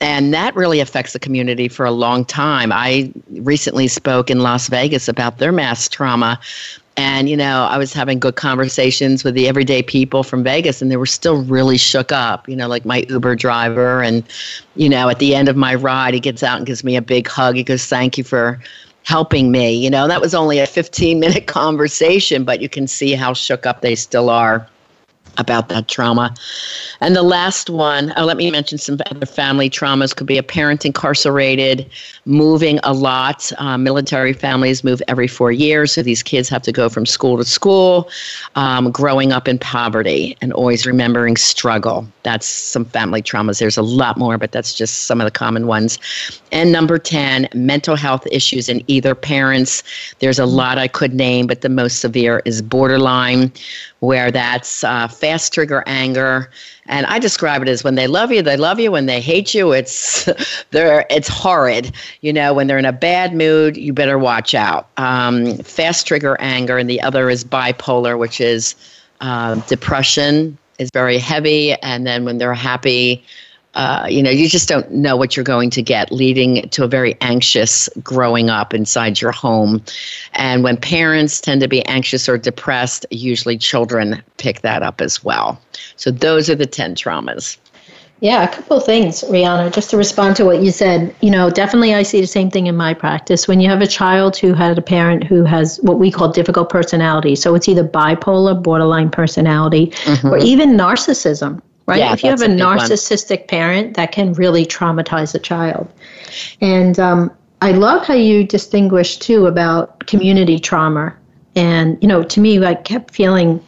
[0.00, 2.70] and that really affects the community for a long time.
[2.70, 6.38] I recently spoke in Las Vegas about their mass trauma
[6.96, 10.90] and, you know, I was having good conversations with the everyday people from Vegas, and
[10.90, 14.02] they were still really shook up, you know, like my Uber driver.
[14.02, 14.24] And,
[14.76, 17.02] you know, at the end of my ride, he gets out and gives me a
[17.02, 17.56] big hug.
[17.56, 18.58] He goes, Thank you for
[19.04, 19.72] helping me.
[19.72, 23.66] You know, that was only a 15 minute conversation, but you can see how shook
[23.66, 24.66] up they still are
[25.38, 26.34] about that trauma.
[27.00, 30.14] And the last one, oh, let me mention some other family traumas.
[30.14, 31.88] Could be a parent incarcerated,
[32.24, 33.50] moving a lot.
[33.58, 37.36] Uh, military families move every four years, so these kids have to go from school
[37.36, 38.08] to school.
[38.54, 42.06] Um, growing up in poverty and always remembering struggle.
[42.22, 43.58] That's some family traumas.
[43.58, 45.98] There's a lot more, but that's just some of the common ones.
[46.52, 49.82] And number 10, mental health issues in either parents.
[50.20, 53.52] There's a lot I could name, but the most severe is borderline
[54.00, 56.48] where that's uh, fast trigger anger.
[56.86, 58.92] And I describe it as when they love you, they love you.
[58.92, 60.28] When they hate you, it's
[60.70, 61.92] they're it's horrid.
[62.20, 64.88] You know, when they're in a bad mood, you better watch out.
[64.98, 68.76] Um, fast trigger anger, and the other is bipolar, which is
[69.20, 73.24] uh, depression is very heavy, and then when they're happy,
[73.76, 76.88] uh, you know, you just don't know what you're going to get, leading to a
[76.88, 79.82] very anxious growing up inside your home.
[80.32, 85.22] And when parents tend to be anxious or depressed, usually children pick that up as
[85.22, 85.60] well.
[85.96, 87.58] So those are the 10 traumas.
[88.20, 91.14] Yeah, a couple of things, Riana, just to respond to what you said.
[91.20, 93.46] You know, definitely I see the same thing in my practice.
[93.46, 96.70] When you have a child who had a parent who has what we call difficult
[96.70, 100.28] personality, so it's either bipolar, borderline personality, mm-hmm.
[100.28, 101.98] or even narcissism right?
[101.98, 103.48] Yeah, if you have a, narcissistic one.
[103.48, 105.90] parent, that can really traumatize a child.
[106.60, 107.30] And um,
[107.62, 111.14] I love how you distinguish too about community trauma.
[111.54, 113.64] And, you know, to me, I kept feeling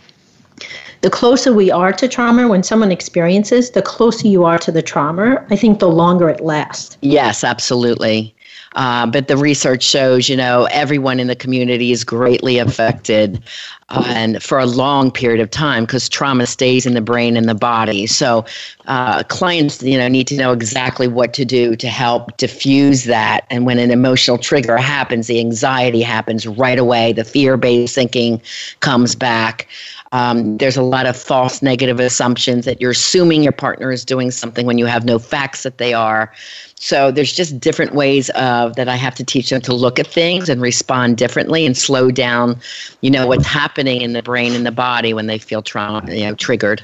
[1.01, 4.83] the closer we are to trauma, when someone experiences, the closer you are to the
[4.83, 6.99] trauma, I think the longer it lasts.
[7.03, 8.35] Yes, absolutely.
[8.75, 13.43] Uh, but the research shows, you know, everyone in the community is greatly affected
[13.91, 17.49] uh, and for a long period of time because trauma stays in the brain and
[17.49, 18.07] the body.
[18.07, 18.45] So
[18.87, 23.47] uh, clients, you know, need to know exactly what to do to help diffuse that.
[23.51, 27.13] And when an emotional trigger happens, the anxiety happens right away.
[27.13, 28.43] The fear-based thinking
[28.81, 29.69] comes back.
[30.13, 34.31] Um, there's a lot of false negative assumptions that you're assuming your partner is doing
[34.31, 36.33] something when you have no facts that they are.
[36.77, 40.07] So there's just different ways of that I have to teach them to look at
[40.07, 42.59] things and respond differently and slow down,
[43.01, 46.25] you know, what's happening in the brain and the body when they feel trauma, you
[46.25, 46.83] know, triggered.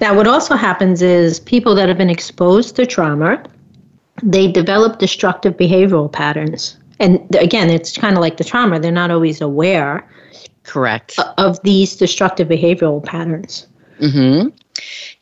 [0.00, 3.42] Now, what also happens is people that have been exposed to trauma,
[4.22, 6.76] they develop destructive behavioral patterns.
[7.00, 10.08] And again, it's kind of like the trauma; they're not always aware
[10.64, 11.18] Correct.
[11.38, 13.66] Of these destructive behavioral patterns.
[14.00, 14.48] Mm-hmm.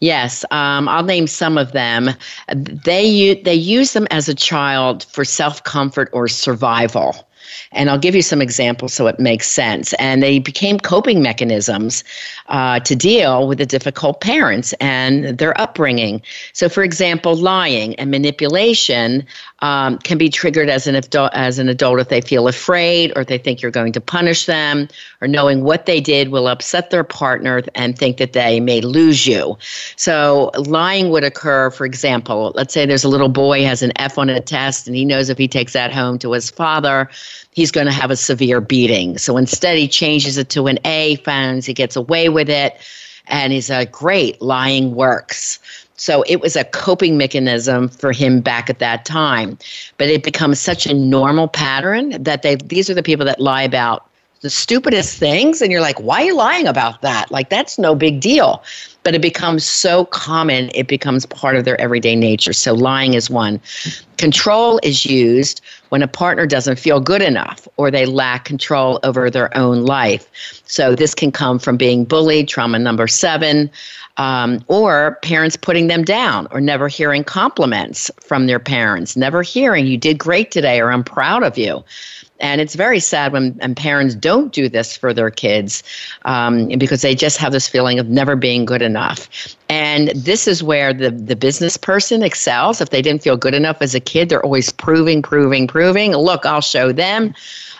[0.00, 2.10] Yes, um, I'll name some of them.
[2.54, 7.25] They they use them as a child for self comfort or survival.
[7.72, 9.92] And I'll give you some examples so it makes sense.
[9.94, 12.04] And they became coping mechanisms
[12.48, 16.22] uh, to deal with the difficult parents and their upbringing.
[16.52, 19.26] So, for example, lying and manipulation
[19.60, 23.24] um, can be triggered as an adult, as an adult if they feel afraid or
[23.24, 24.88] they think you're going to punish them,
[25.20, 29.26] or knowing what they did will upset their partner and think that they may lose
[29.26, 29.56] you.
[29.96, 31.70] So, lying would occur.
[31.70, 34.94] For example, let's say there's a little boy has an F on a test, and
[34.96, 37.08] he knows if he takes that home to his father,
[37.52, 39.16] he's going to have a severe beating.
[39.18, 42.76] So instead, he changes it to an A, finds he gets away with it
[43.26, 45.58] And he's like, great, lying works.
[45.96, 49.58] So it was a coping mechanism for him back at that time.
[49.98, 53.62] But it becomes such a normal pattern that they these are the people that lie
[53.62, 54.08] about
[54.42, 57.30] the stupidest things and you're like why are you lying about that?
[57.30, 58.62] Like that's no big deal.
[59.02, 62.52] But it becomes so common it becomes part of their everyday nature.
[62.52, 63.60] So lying is one
[64.18, 69.30] control is used when a partner doesn't feel good enough or they lack control over
[69.30, 70.28] their own life
[70.64, 73.70] so this can come from being bullied trauma number seven
[74.18, 79.86] um, or parents putting them down or never hearing compliments from their parents never hearing
[79.86, 81.84] you did great today or i'm proud of you
[82.40, 85.82] and it's very sad when, when parents don't do this for their kids
[86.24, 89.55] um, because they just have this feeling of never being good enough.
[89.68, 92.80] And this is where the, the business person excels.
[92.80, 96.12] If they didn't feel good enough as a kid, they're always proving, proving, proving.
[96.12, 97.34] Look, I'll show them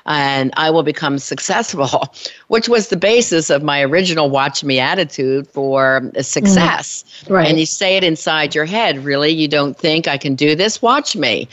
[0.07, 2.14] and I will become successful,
[2.49, 7.05] which was the basis of my original watch me attitude for success.
[7.22, 7.49] Mm, right.
[7.49, 10.80] And you say it inside your head, really, you don't think I can do this?
[10.80, 11.49] Watch me.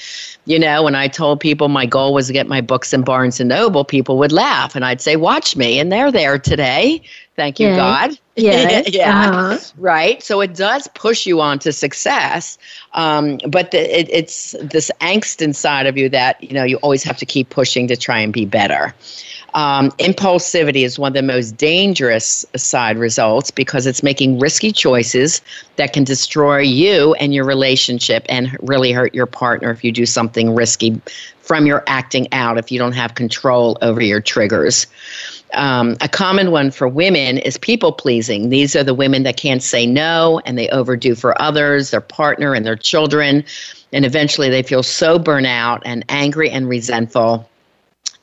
[0.45, 3.39] You know, when I told people my goal was to get my books in Barnes
[3.39, 5.79] and Noble, people would laugh and I'd say, Watch me.
[5.79, 7.01] And they're there today.
[7.36, 8.17] Thank you, God.
[8.36, 8.91] Yes.
[8.91, 9.29] yeah.
[9.29, 9.59] Uh-huh.
[9.77, 10.23] Right.
[10.23, 12.57] So it does push you on to success.
[12.93, 17.03] Um, but the, it, it's this angst inside of you that, you know, you always
[17.03, 18.95] have to keep pushing to try and be better.
[19.54, 25.41] Um, impulsivity is one of the most dangerous side results because it's making risky choices
[25.76, 30.08] that can destroy you and your relationship and really hurt your partner if you do
[30.08, 30.99] something risky
[31.41, 34.88] from your acting out if you don't have control over your triggers.
[35.54, 38.49] Um, a common one for women is people pleasing.
[38.49, 42.56] These are the women that can't say no and they overdo for others, their partner,
[42.56, 43.43] and their children.
[43.91, 47.47] And eventually they feel so burnt out and angry and resentful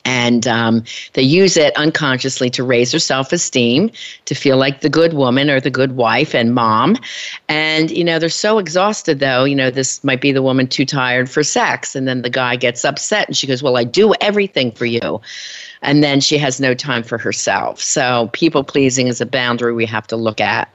[0.05, 3.91] and um, they use it unconsciously to raise their self-esteem
[4.25, 6.97] to feel like the good woman or the good wife and mom.
[7.47, 10.85] And you know they're so exhausted though you know this might be the woman too
[10.85, 14.13] tired for sex and then the guy gets upset and she goes well i do
[14.21, 15.21] everything for you.
[15.83, 17.81] And then she has no time for herself.
[17.81, 20.71] So people pleasing is a boundary we have to look at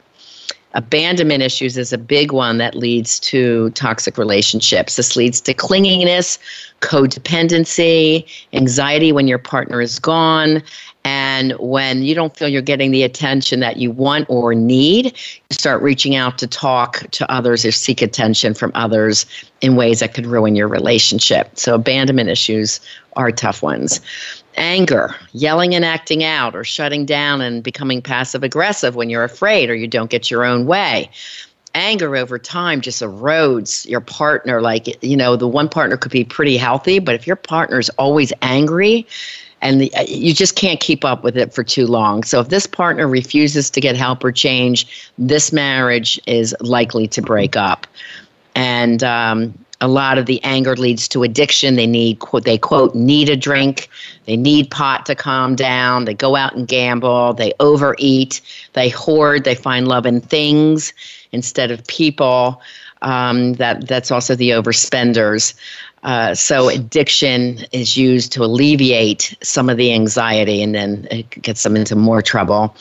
[0.76, 4.96] abandonment issues is a big one that leads to toxic relationships.
[4.96, 6.38] This leads to clinginess,
[6.80, 10.62] codependency, anxiety when your partner is gone,
[11.04, 15.54] and when you don't feel you're getting the attention that you want or need, you
[15.54, 19.24] start reaching out to talk to others or seek attention from others
[19.62, 21.50] in ways that could ruin your relationship.
[21.54, 22.80] So, abandonment issues
[23.16, 24.00] are tough ones
[24.56, 29.70] anger, yelling and acting out, or shutting down and becoming passive aggressive when you're afraid
[29.70, 31.10] or you don't get your own way.
[31.74, 34.62] Anger over time just erodes your partner.
[34.62, 37.90] Like, you know, the one partner could be pretty healthy, but if your partner is
[37.90, 39.06] always angry,
[39.62, 42.22] and the, you just can't keep up with it for too long.
[42.22, 47.22] So, if this partner refuses to get help or change, this marriage is likely to
[47.22, 47.86] break up.
[48.54, 51.76] And um, a lot of the anger leads to addiction.
[51.76, 53.88] They need they quote need a drink.
[54.24, 56.06] They need pot to calm down.
[56.06, 57.34] They go out and gamble.
[57.34, 58.40] They overeat.
[58.72, 59.44] They hoard.
[59.44, 60.92] They find love in things
[61.32, 62.60] instead of people.
[63.02, 65.54] Um, that that's also the overspenders.
[66.06, 71.64] Uh, so addiction is used to alleviate some of the anxiety, and then it gets
[71.64, 72.74] them into more trouble.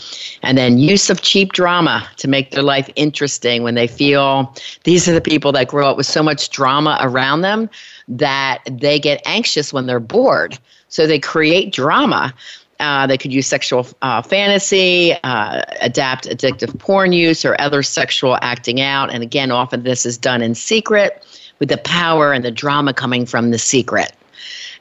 [0.43, 4.53] And then use of cheap drama to make their life interesting when they feel
[4.83, 7.67] these are the people that grow up with so much drama around them
[8.07, 10.59] that they get anxious when they're bored.
[10.89, 12.31] So they create drama.
[12.79, 18.37] Uh, they could use sexual uh, fantasy, uh, adapt addictive porn use, or other sexual
[18.41, 19.11] acting out.
[19.11, 21.25] And again, often this is done in secret
[21.59, 24.11] with the power and the drama coming from the secret.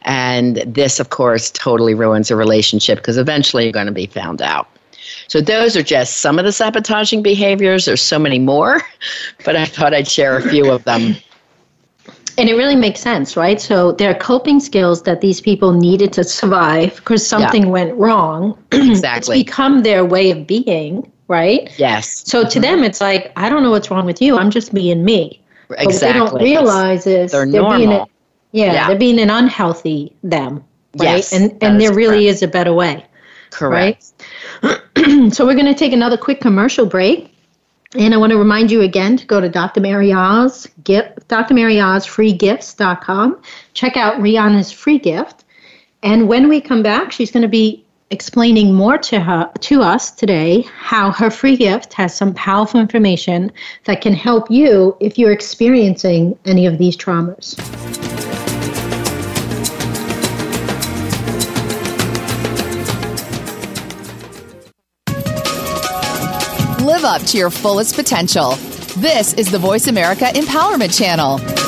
[0.03, 4.43] And this, of course, totally ruins a relationship because eventually you're going to be found
[4.43, 4.69] out.
[5.29, 7.87] So, those are just some of the sabotaging behaviors.
[7.87, 8.83] There's so many more,
[9.45, 11.17] but I thought I'd share a few of them.
[12.37, 13.61] And it really makes sense, right?
[13.61, 17.71] So, there are coping skills that these people needed to survive because something yeah.
[17.71, 18.59] went wrong.
[18.73, 19.41] Exactly.
[19.41, 21.73] it's become their way of being, right?
[21.79, 22.25] Yes.
[22.27, 22.61] So, to mm-hmm.
[22.61, 24.37] them, it's like, I don't know what's wrong with you.
[24.37, 25.41] I'm just being me.
[25.79, 26.21] Exactly.
[26.21, 28.07] what they don't realize is they're, they're being a,
[28.53, 30.65] yeah, yeah, they're being an unhealthy them.
[30.97, 31.17] Right.
[31.17, 33.05] Yes, and and there really is a better way.
[33.51, 34.13] Correct.
[34.63, 34.81] Right?
[35.33, 37.31] so we're going to take another quick commercial break.
[37.97, 39.81] And I want to remind you again to go to Dr.
[39.81, 41.55] Mary Oz, gift, Dr.
[41.55, 43.41] Mary Oz freegifts.com.
[43.75, 45.45] Check out Riana's free gift.
[46.03, 47.84] And when we come back, she's going to be
[48.15, 53.51] explaining more to her to us today how her free gift has some powerful information
[53.85, 57.59] that can help you if you're experiencing any of these traumas.
[66.81, 68.53] Live up to your fullest potential.
[68.99, 71.64] This is the Voice America Empowerment Channel.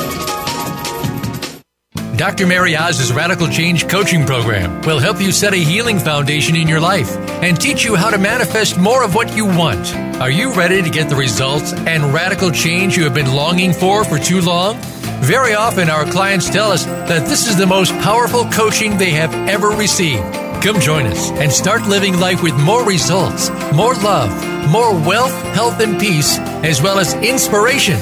[2.17, 2.47] Dr.
[2.47, 6.79] Mary Oz's Radical Change Coaching Program will help you set a healing foundation in your
[6.79, 9.93] life and teach you how to manifest more of what you want.
[10.19, 14.03] Are you ready to get the results and radical change you have been longing for
[14.03, 14.79] for too long?
[15.21, 19.31] Very often, our clients tell us that this is the most powerful coaching they have
[19.47, 20.23] ever received.
[20.63, 24.31] Come join us and start living life with more results, more love,
[24.71, 27.99] more wealth, health, and peace, as well as inspiration.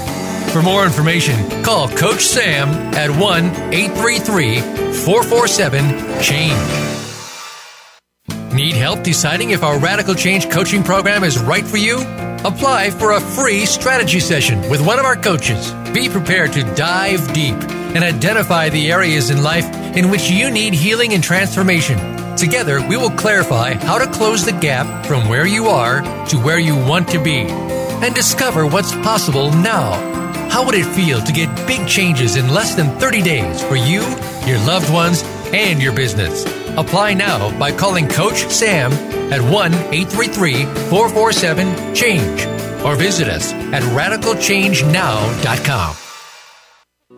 [0.51, 6.85] For more information, call Coach Sam at 1 833 447 CHANGE.
[8.53, 11.97] Need help deciding if our Radical Change coaching program is right for you?
[12.45, 15.73] Apply for a free strategy session with one of our coaches.
[15.93, 17.55] Be prepared to dive deep
[17.95, 19.65] and identify the areas in life
[19.97, 21.97] in which you need healing and transformation.
[22.37, 26.59] Together, we will clarify how to close the gap from where you are to where
[26.59, 30.15] you want to be and discover what's possible now.
[30.55, 33.99] How would it feel to get big changes in less than 30 days for you,
[34.47, 36.45] your loved ones, and your business?
[36.77, 38.93] Apply now by calling Coach Sam
[39.33, 42.45] at 1 833 447 CHANGE
[42.85, 45.95] or visit us at radicalchangenow.com.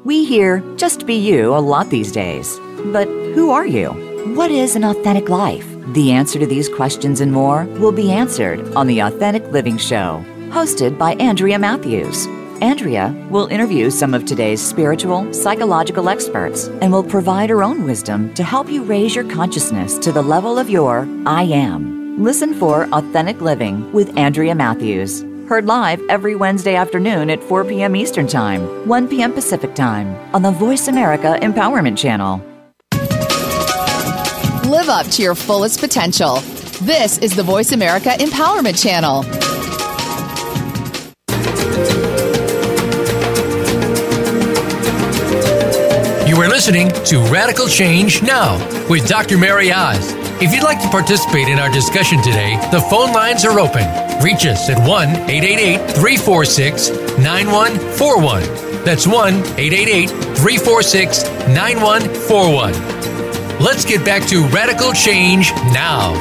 [0.03, 2.59] We hear just be you a lot these days.
[2.85, 3.89] But who are you?
[4.33, 5.67] What is an authentic life?
[5.93, 10.25] The answer to these questions and more will be answered on The Authentic Living Show,
[10.49, 12.27] hosted by Andrea Matthews.
[12.61, 18.33] Andrea will interview some of today's spiritual, psychological experts and will provide her own wisdom
[18.33, 22.23] to help you raise your consciousness to the level of your I am.
[22.23, 25.21] Listen for Authentic Living with Andrea Matthews.
[25.47, 27.95] Heard live every Wednesday afternoon at 4 p.m.
[27.95, 29.33] Eastern Time, 1 p.m.
[29.33, 32.41] Pacific Time on the Voice America Empowerment Channel.
[34.69, 36.37] Live up to your fullest potential.
[36.81, 39.23] This is the Voice America Empowerment Channel.
[46.57, 48.57] Listening to Radical Change Now
[48.89, 49.37] with Dr.
[49.37, 50.13] Mary Oz.
[50.41, 53.85] If you'd like to participate in our discussion today, the phone lines are open.
[54.23, 56.89] Reach us at 1 888 346
[57.19, 58.41] 9141.
[58.83, 62.73] That's 1 888 346 9141.
[63.59, 66.15] Let's get back to Radical Change Now.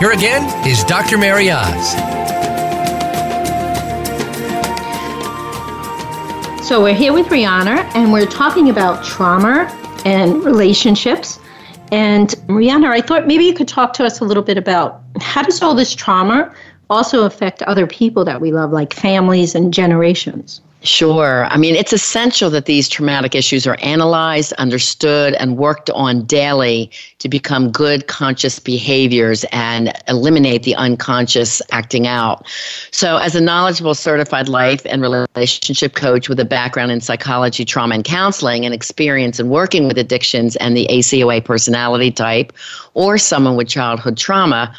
[0.00, 1.16] Here again is Dr.
[1.16, 1.94] Mary Oz.
[6.66, 9.68] So we're here with Riana and we're talking about trauma
[10.04, 11.38] and relationships.
[11.92, 15.42] And Riana, I thought maybe you could talk to us a little bit about how
[15.44, 16.52] does all this trauma
[16.90, 20.60] also affect other people that we love, like families and generations?
[20.86, 21.46] Sure.
[21.46, 26.92] I mean, it's essential that these traumatic issues are analyzed, understood, and worked on daily
[27.18, 32.46] to become good conscious behaviors and eliminate the unconscious acting out.
[32.92, 37.96] So, as a knowledgeable certified life and relationship coach with a background in psychology, trauma,
[37.96, 42.52] and counseling, and experience in working with addictions and the ACOA personality type,
[42.94, 44.72] or someone with childhood trauma,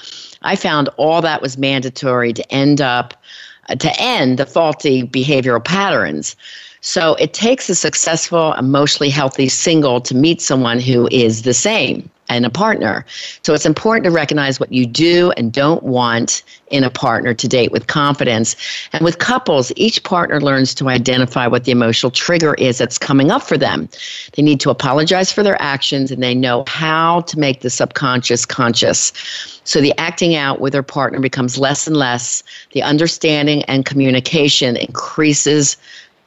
[0.43, 3.13] I found all that was mandatory to end up
[3.75, 6.35] to end the faulty behavioral patterns.
[6.81, 12.09] So it takes a successful, emotionally healthy single to meet someone who is the same
[12.29, 13.05] and a partner.
[13.43, 17.47] So it's important to recognize what you do and don't want in a partner to
[17.47, 18.55] date with confidence.
[18.93, 23.31] And with couples, each partner learns to identify what the emotional trigger is that's coming
[23.31, 23.87] up for them.
[24.33, 28.45] They need to apologize for their actions and they know how to make the subconscious
[28.45, 29.13] conscious.
[29.63, 32.43] So the acting out with their partner becomes less and less.
[32.71, 35.77] The understanding and communication increases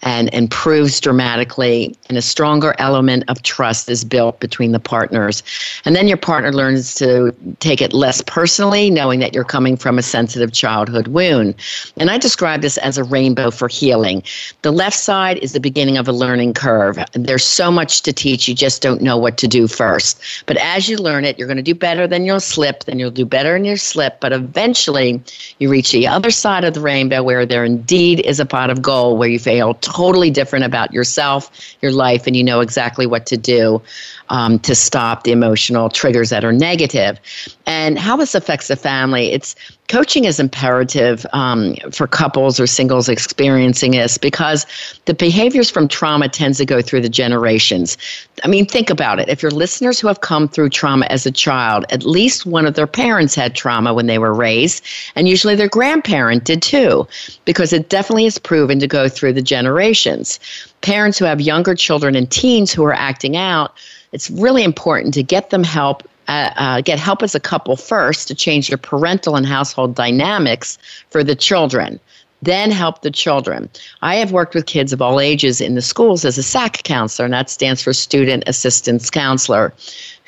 [0.03, 5.43] and improves dramatically, and a stronger element of trust is built between the partners.
[5.85, 9.99] And then your partner learns to take it less personally, knowing that you're coming from
[9.99, 11.55] a sensitive childhood wound.
[11.97, 14.23] And I describe this as a rainbow for healing.
[14.63, 16.99] The left side is the beginning of a learning curve.
[17.13, 20.21] There's so much to teach, you just don't know what to do first.
[20.47, 23.11] But as you learn it, you're going to do better, then you'll slip, then you'll
[23.11, 24.21] do better and you'll slip.
[24.21, 25.23] But eventually,
[25.59, 28.83] you reach the other side of the rainbow where there indeed is a pot of
[28.83, 31.51] gold where you fail totally different about yourself,
[31.83, 33.83] your life, and you know exactly what to do
[34.31, 37.21] um, to stop the emotional triggers that are negative.
[37.67, 39.55] And how this affects the family, it's
[39.89, 44.65] coaching is imperative um, for couples or singles experiencing this because
[45.07, 47.99] the behaviors from trauma tends to go through the generations.
[48.45, 49.29] I mean, think about it.
[49.29, 52.75] If your listeners who have come through trauma as a child, at least one of
[52.75, 54.85] their parents had trauma when they were raised,
[55.17, 57.07] and usually their grandparent did too,
[57.45, 60.39] because it definitely is proven to go through the generations.
[60.83, 63.73] Parents who have younger children and teens who are acting out
[64.13, 68.29] it's really important to get them help uh, uh, get help as a couple first
[68.29, 70.79] to change your parental and household dynamics
[71.11, 71.99] for the children
[72.43, 73.69] then help the children.
[74.03, 77.27] I have worked with kids of all ages in the schools as a SAC counselor,
[77.27, 79.75] and that stands for Student Assistance Counselor,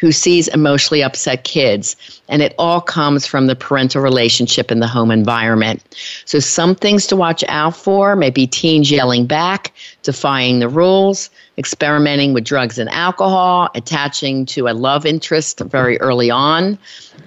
[0.02, 1.94] who sees emotionally upset kids.
[2.28, 5.80] And it all comes from the parental relationship in the home environment.
[6.24, 9.72] So, some things to watch out for maybe teens yelling back,
[10.02, 16.32] defying the rules, experimenting with drugs and alcohol, attaching to a love interest very early
[16.32, 16.76] on,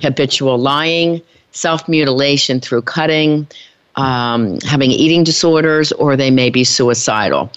[0.01, 1.21] habitual lying,
[1.53, 3.47] self mutilation through cutting
[3.95, 7.49] um, having eating disorders, or they may be suicidal.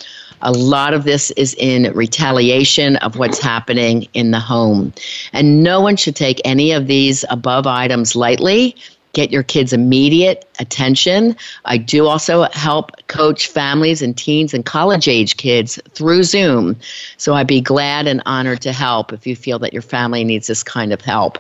[0.42, 4.92] A lot of this is in retaliation of what's happening in the home.
[5.32, 8.76] And no one should take any of these above items lightly.
[9.14, 11.34] Get your kids immediate attention.
[11.64, 16.76] I do also help coach families and teens and college age kids through Zoom.
[17.16, 20.46] So I'd be glad and honored to help if you feel that your family needs
[20.46, 21.38] this kind of help.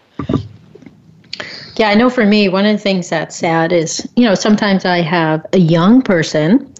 [1.78, 4.84] Yeah, I know for me, one of the things that's sad is, you know, sometimes
[4.84, 6.74] I have a young person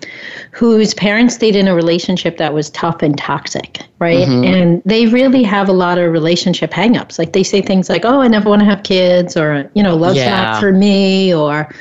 [0.51, 4.27] whose parents stayed in a relationship that was tough and toxic, right?
[4.27, 4.45] Mm-hmm.
[4.45, 7.17] And they really have a lot of relationship hangups.
[7.17, 9.95] Like they say things like, oh, I never want to have kids, or, you know,
[9.95, 10.31] love's yeah.
[10.31, 11.73] not for me, or,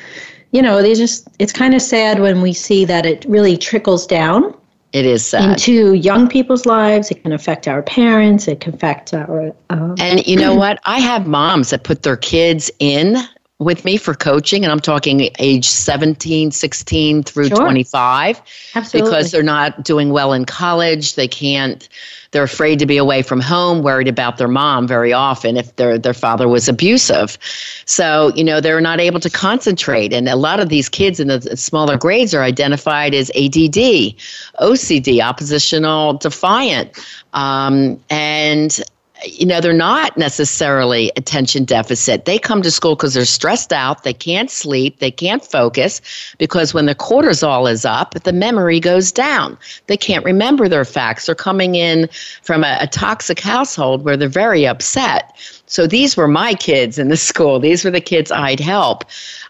[0.51, 4.05] you know, they just, it's kind of sad when we see that it really trickles
[4.05, 4.53] down
[4.97, 5.51] it is sad.
[5.51, 7.11] Into young people's lives.
[7.11, 8.47] It can affect our parents.
[8.47, 9.53] It can affect our.
[9.69, 10.79] Um, and you know what?
[10.85, 13.17] I have moms that put their kids in
[13.59, 17.57] with me for coaching and i'm talking age 17 16 through sure.
[17.57, 18.39] 25
[18.75, 19.09] Absolutely.
[19.09, 21.89] because they're not doing well in college they can't
[22.31, 25.97] they're afraid to be away from home worried about their mom very often if their
[25.97, 27.39] their father was abusive
[27.85, 31.27] so you know they're not able to concentrate and a lot of these kids in
[31.27, 36.91] the smaller grades are identified as add ocd oppositional defiant
[37.33, 38.83] um, and
[39.25, 42.25] you know, they're not necessarily attention deficit.
[42.25, 46.01] They come to school because they're stressed out, they can't sleep, they can't focus
[46.37, 49.57] because when the cortisol is up, the memory goes down.
[49.87, 51.25] They can't remember their facts.
[51.25, 52.09] They're coming in
[52.41, 55.35] from a, a toxic household where they're very upset.
[55.67, 57.59] So these were my kids in the school.
[57.59, 59.03] These were the kids I'd help.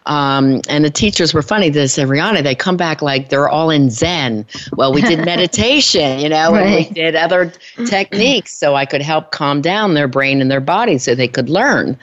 [0.06, 1.68] Um, and the teachers were funny.
[1.70, 4.46] They said, Riana, they come back like they're all in Zen.
[4.76, 6.66] Well, we did meditation, you know, right.
[6.66, 7.52] and we did other
[7.86, 11.48] techniques so I could help calm down their brain and their body so they could
[11.48, 11.98] learn.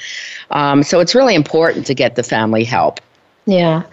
[0.51, 2.99] Um, so it's really important to get the family help.
[3.45, 3.83] Yeah.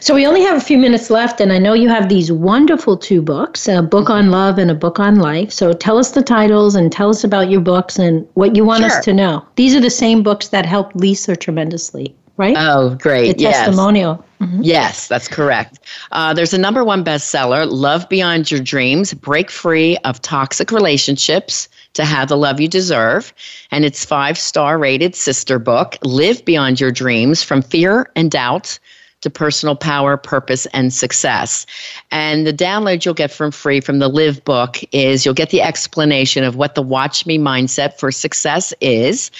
[0.00, 2.96] So we only have a few minutes left, and I know you have these wonderful
[2.96, 5.52] two books a book on love and a book on life.
[5.52, 8.84] So tell us the titles and tell us about your books and what you want
[8.84, 8.90] sure.
[8.90, 9.46] us to know.
[9.56, 12.56] These are the same books that helped Lisa tremendously, right?
[12.58, 13.36] Oh, great.
[13.36, 13.66] The yes.
[13.66, 14.24] testimonial.
[14.40, 14.62] Mm-hmm.
[14.62, 15.78] Yes, that's correct.
[16.10, 21.68] Uh, there's a number one bestseller Love Beyond Your Dreams Break Free of Toxic Relationships
[21.94, 23.32] to have the love you deserve.
[23.70, 28.80] And it's five star rated sister book, Live Beyond Your Dreams from Fear and Doubt
[29.22, 31.66] to personal power, purpose, and success.
[32.10, 35.62] And the download you'll get from free from the Live book is you'll get the
[35.62, 39.30] explanation of what the Watch Me mindset for success is.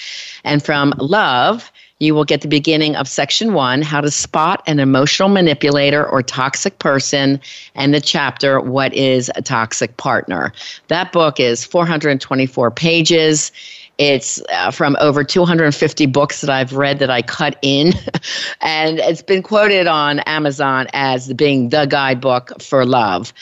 [0.43, 4.79] And from Love, you will get the beginning of section one how to spot an
[4.79, 7.39] emotional manipulator or toxic person,
[7.75, 10.51] and the chapter what is a toxic partner.
[10.89, 13.51] That book is 424 pages.
[13.99, 17.93] It's uh, from over 250 books that I've read that I cut in.
[18.61, 23.33] and it's been quoted on Amazon as being the guidebook for love.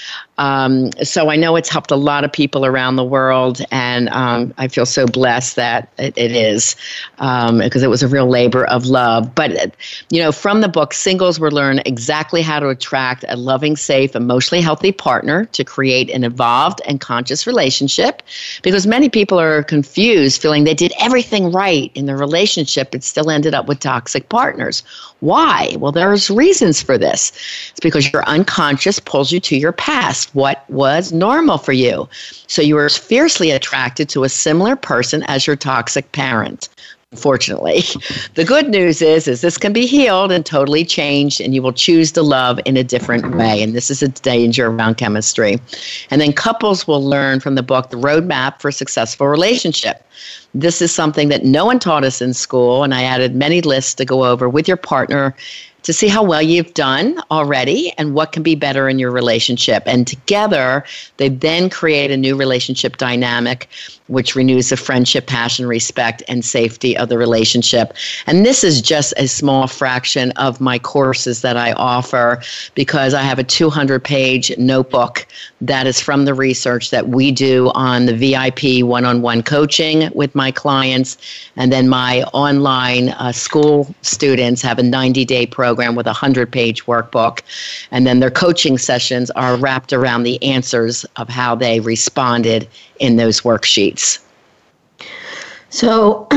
[0.42, 4.52] Um, so I know it's helped a lot of people around the world, and um,
[4.58, 6.76] I feel so blessed that it, it is
[7.18, 9.36] because um, it was a real labor of love.
[9.36, 9.76] But
[10.10, 14.16] you know, from the book, singles will learn exactly how to attract a loving, safe,
[14.16, 18.24] emotionally healthy partner to create an evolved and conscious relationship.
[18.64, 23.30] Because many people are confused, feeling they did everything right in the relationship, but still
[23.30, 24.84] ended up with toxic partners.
[25.20, 25.76] Why?
[25.80, 27.32] Well, there's reasons for this.
[27.72, 32.10] It's because your unconscious pulls you to your past what was normal for you.
[32.48, 36.70] So you were fiercely attracted to a similar person as your toxic parent.
[37.14, 37.84] Unfortunately,
[38.36, 41.74] the good news is is this can be healed and totally changed and you will
[41.74, 45.60] choose to love in a different way and this is a danger around chemistry.
[46.10, 50.08] And then couples will learn from the book The Roadmap for a Successful Relationship.
[50.54, 53.94] This is something that no one taught us in school and I added many lists
[53.96, 55.36] to go over with your partner
[55.84, 59.84] to see how well you've done already and what can be better in your relationship.
[59.86, 60.84] And together,
[61.18, 63.68] they then create a new relationship dynamic,
[64.08, 67.94] which renews the friendship, passion, respect, and safety of the relationship.
[68.28, 72.42] And this is just a small fraction of my courses that I offer
[72.76, 75.26] because I have a 200 page notebook
[75.62, 80.10] that is from the research that we do on the VIP one on one coaching
[80.14, 81.18] with my clients.
[81.56, 86.52] And then my online uh, school students have a 90 day program with a 100
[86.52, 87.42] page workbook.
[87.92, 92.68] And then their coaching sessions are wrapped around the answers of how they responded
[93.02, 94.20] in those worksheets.
[95.72, 96.28] So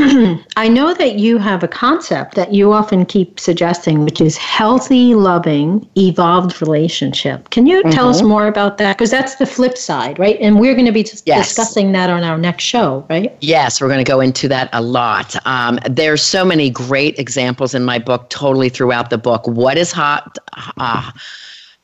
[0.57, 5.17] I know that you have a concept that you often keep suggesting, which is healthy,
[5.17, 7.51] loving, evolved relationship.
[7.51, 7.91] Can you mm-hmm.
[7.91, 8.29] tell us mm-hmm.
[8.29, 8.97] more about that?
[8.97, 10.39] Because that's the flip side, right?
[10.41, 11.49] And we're going to be yes.
[11.49, 13.37] discussing that on our next show, right?
[13.41, 15.35] Yes, we're going to go into that a lot.
[15.47, 19.49] Um, there's so many great examples in my book, totally throughout the book.
[19.49, 20.39] What is hot?
[20.77, 21.11] Uh,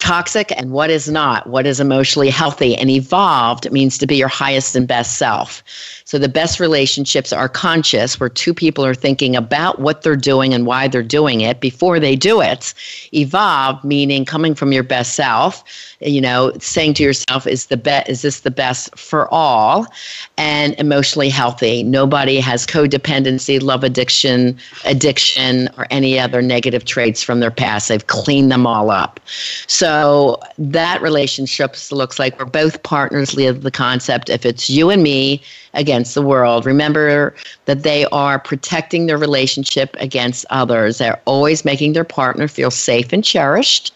[0.01, 4.29] toxic and what is not, what is emotionally healthy and evolved means to be your
[4.29, 5.63] highest and best self.
[6.11, 10.53] So the best relationships are conscious, where two people are thinking about what they're doing
[10.53, 12.75] and why they're doing it before they do it.
[13.15, 15.63] Evolved, meaning coming from your best self,
[16.01, 19.87] you know, saying to yourself, is the bet is this the best for all?
[20.37, 21.85] And emotionally healthy.
[21.85, 27.87] Nobody has codependency, love addiction, addiction, or any other negative traits from their past.
[27.87, 29.21] They've cleaned them all up.
[29.69, 34.29] So that relationship looks like we're both partners live the concept.
[34.29, 35.41] If it's you and me,
[35.75, 36.67] against the world.
[36.67, 37.35] Remember
[37.67, 40.99] that they are protecting their relationship against others.
[40.99, 43.93] They're always making their partner feel safe and cherished,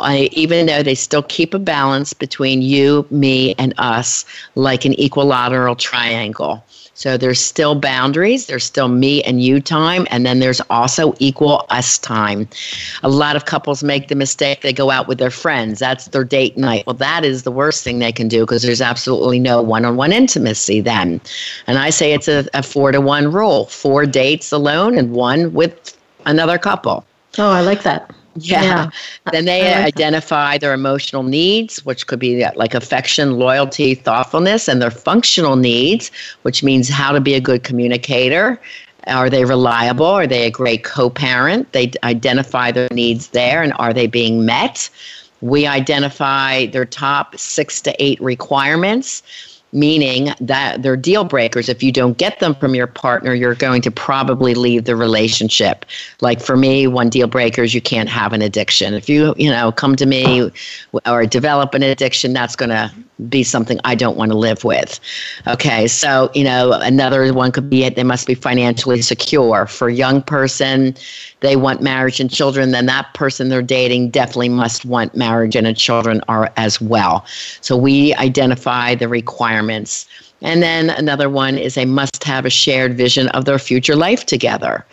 [0.00, 4.94] uh, even though they still keep a balance between you, me, and us, like an
[5.00, 6.64] equilateral triangle.
[6.94, 11.66] So there's still boundaries, there's still me and you time, and then there's also equal
[11.70, 12.48] us time.
[13.02, 15.80] A lot of couples make the mistake they go out with their friends.
[15.80, 16.86] That's their date night.
[16.86, 19.96] Well, that is the worst thing they can do because there's absolutely no one on
[19.96, 21.20] one intimacy then.
[21.66, 25.52] And I say it's a, a four to one rule four dates alone and one
[25.52, 27.04] with another couple.
[27.38, 28.14] Oh, I like that.
[28.36, 28.62] Yeah.
[28.62, 28.90] yeah.
[29.32, 30.60] Then they like identify that.
[30.60, 36.10] their emotional needs, which could be like affection, loyalty, thoughtfulness, and their functional needs,
[36.42, 38.60] which means how to be a good communicator.
[39.06, 40.06] Are they reliable?
[40.06, 41.72] Are they a great co parent?
[41.72, 44.88] They identify their needs there, and are they being met?
[45.40, 49.22] We identify their top six to eight requirements
[49.74, 51.68] meaning that they're deal breakers.
[51.68, 55.84] If you don't get them from your partner, you're going to probably leave the relationship.
[56.20, 58.94] Like for me, one deal breaker is you can't have an addiction.
[58.94, 60.50] If you, you know, come to me
[61.06, 62.90] or develop an addiction, that's going to
[63.28, 65.00] be something I don't want to live with.
[65.46, 67.96] Okay, so you know another one could be it.
[67.96, 69.66] They must be financially secure.
[69.66, 70.94] For a young person,
[71.40, 72.72] they want marriage and children.
[72.72, 77.24] Then that person they're dating definitely must want marriage and children are as well.
[77.60, 80.06] So we identify the requirements.
[80.42, 84.26] And then another one is they must have a shared vision of their future life
[84.26, 84.84] together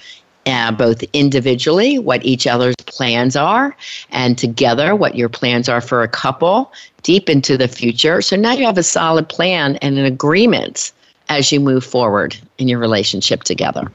[0.46, 3.76] uh, both individually, what each other's plans are,
[4.10, 6.72] and together, what your plans are for a couple
[7.04, 8.22] deep into the future.
[8.22, 10.92] So now you have a solid plan and an agreement
[11.30, 13.92] as you move forward in your relationship together.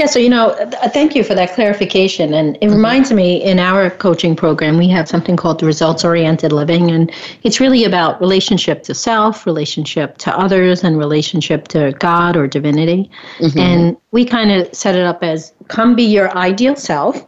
[0.00, 0.56] Yeah, so you know,
[0.94, 2.32] thank you for that clarification.
[2.32, 2.74] And it mm-hmm.
[2.74, 6.90] reminds me in our coaching program, we have something called the results oriented living.
[6.90, 12.46] And it's really about relationship to self, relationship to others, and relationship to God or
[12.46, 13.10] divinity.
[13.40, 13.58] Mm-hmm.
[13.58, 17.26] And we kind of set it up as come be your ideal self,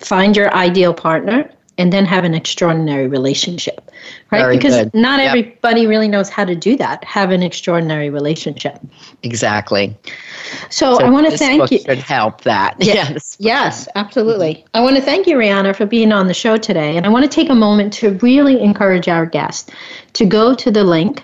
[0.00, 1.48] find your ideal partner,
[1.80, 3.90] and then have an extraordinary relationship
[4.30, 4.40] right?
[4.40, 4.94] Very because good.
[4.94, 5.28] not yep.
[5.28, 8.78] everybody really knows how to do that have an extraordinary relationship.
[9.22, 9.96] Exactly.
[10.70, 11.78] So, so i want to thank you.
[11.78, 12.76] should help that.
[12.90, 13.36] Yes.
[13.38, 13.98] Yes mm-hmm.
[13.98, 14.64] absolutely.
[14.74, 17.24] I want to thank you Riana for being on the show today and i want
[17.24, 19.70] to take a moment to really encourage our guests
[20.14, 21.22] to go to the link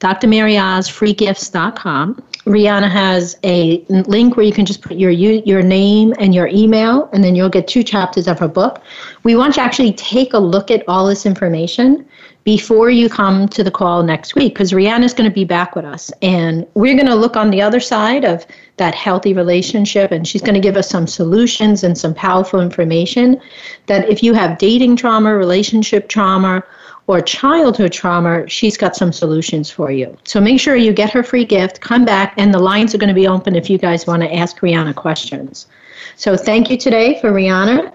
[0.00, 6.48] drmaryozfreegifts.com Riana has a link where you can just put your your name and your
[6.48, 8.80] email, and then you'll get two chapters of her book.
[9.24, 12.06] We want you to actually take a look at all this information
[12.44, 15.84] before you come to the call next week, because Riana's going to be back with
[15.84, 18.46] us, and we're going to look on the other side of
[18.78, 23.38] that healthy relationship, and she's going to give us some solutions and some powerful information
[23.86, 26.64] that if you have dating trauma, relationship trauma
[27.10, 30.16] or childhood trauma, she's got some solutions for you.
[30.22, 33.08] So make sure you get her free gift, come back, and the lines are going
[33.08, 35.66] to be open if you guys want to ask Riana questions.
[36.14, 37.92] So thank you today for Riana.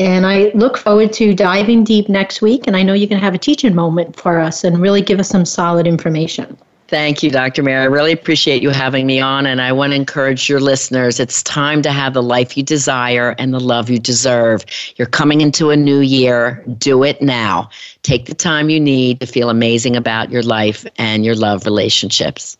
[0.00, 2.66] And I look forward to diving deep next week.
[2.66, 5.20] And I know you're going to have a teaching moment for us and really give
[5.20, 6.58] us some solid information.
[6.88, 7.64] Thank you, Dr.
[7.64, 7.82] Mary.
[7.82, 11.18] I really appreciate you having me on, and I want to encourage your listeners.
[11.18, 14.64] It's time to have the life you desire and the love you deserve.
[14.94, 16.64] You're coming into a new year.
[16.78, 17.70] Do it now.
[18.02, 22.56] Take the time you need to feel amazing about your life and your love relationships.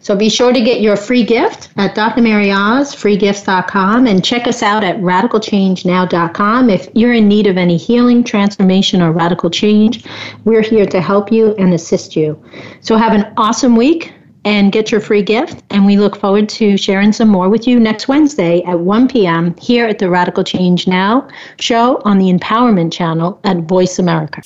[0.00, 2.22] So be sure to get your free gift at Dr.
[2.22, 6.70] Mary Oz, freegifts.com, and check us out at radicalchangenow.com.
[6.70, 10.04] If you're in need of any healing, transformation, or radical change,
[10.44, 12.42] we're here to help you and assist you.
[12.80, 14.12] So have an awesome week.
[14.44, 15.62] and get your free gift.
[15.70, 19.56] And we look forward to sharing some more with you next Wednesday at 1 p.m.
[19.56, 21.28] here at the Radical Change Now
[21.60, 24.42] show on the Empowerment Channel at Voice America.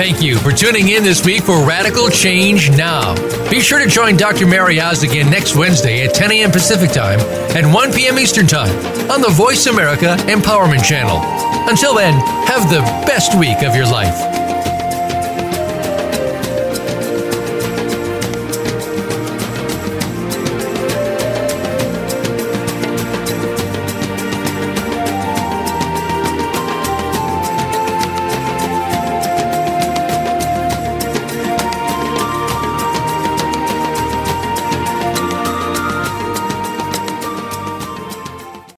[0.00, 3.14] Thank you for tuning in this week for Radical Change Now.
[3.50, 4.46] Be sure to join Dr.
[4.46, 6.50] Mary Oz again next Wednesday at 10 a.m.
[6.50, 7.20] Pacific Time
[7.54, 8.18] and 1 p.m.
[8.18, 8.74] Eastern Time
[9.10, 11.20] on the Voice America Empowerment Channel.
[11.68, 12.14] Until then,
[12.46, 14.39] have the best week of your life.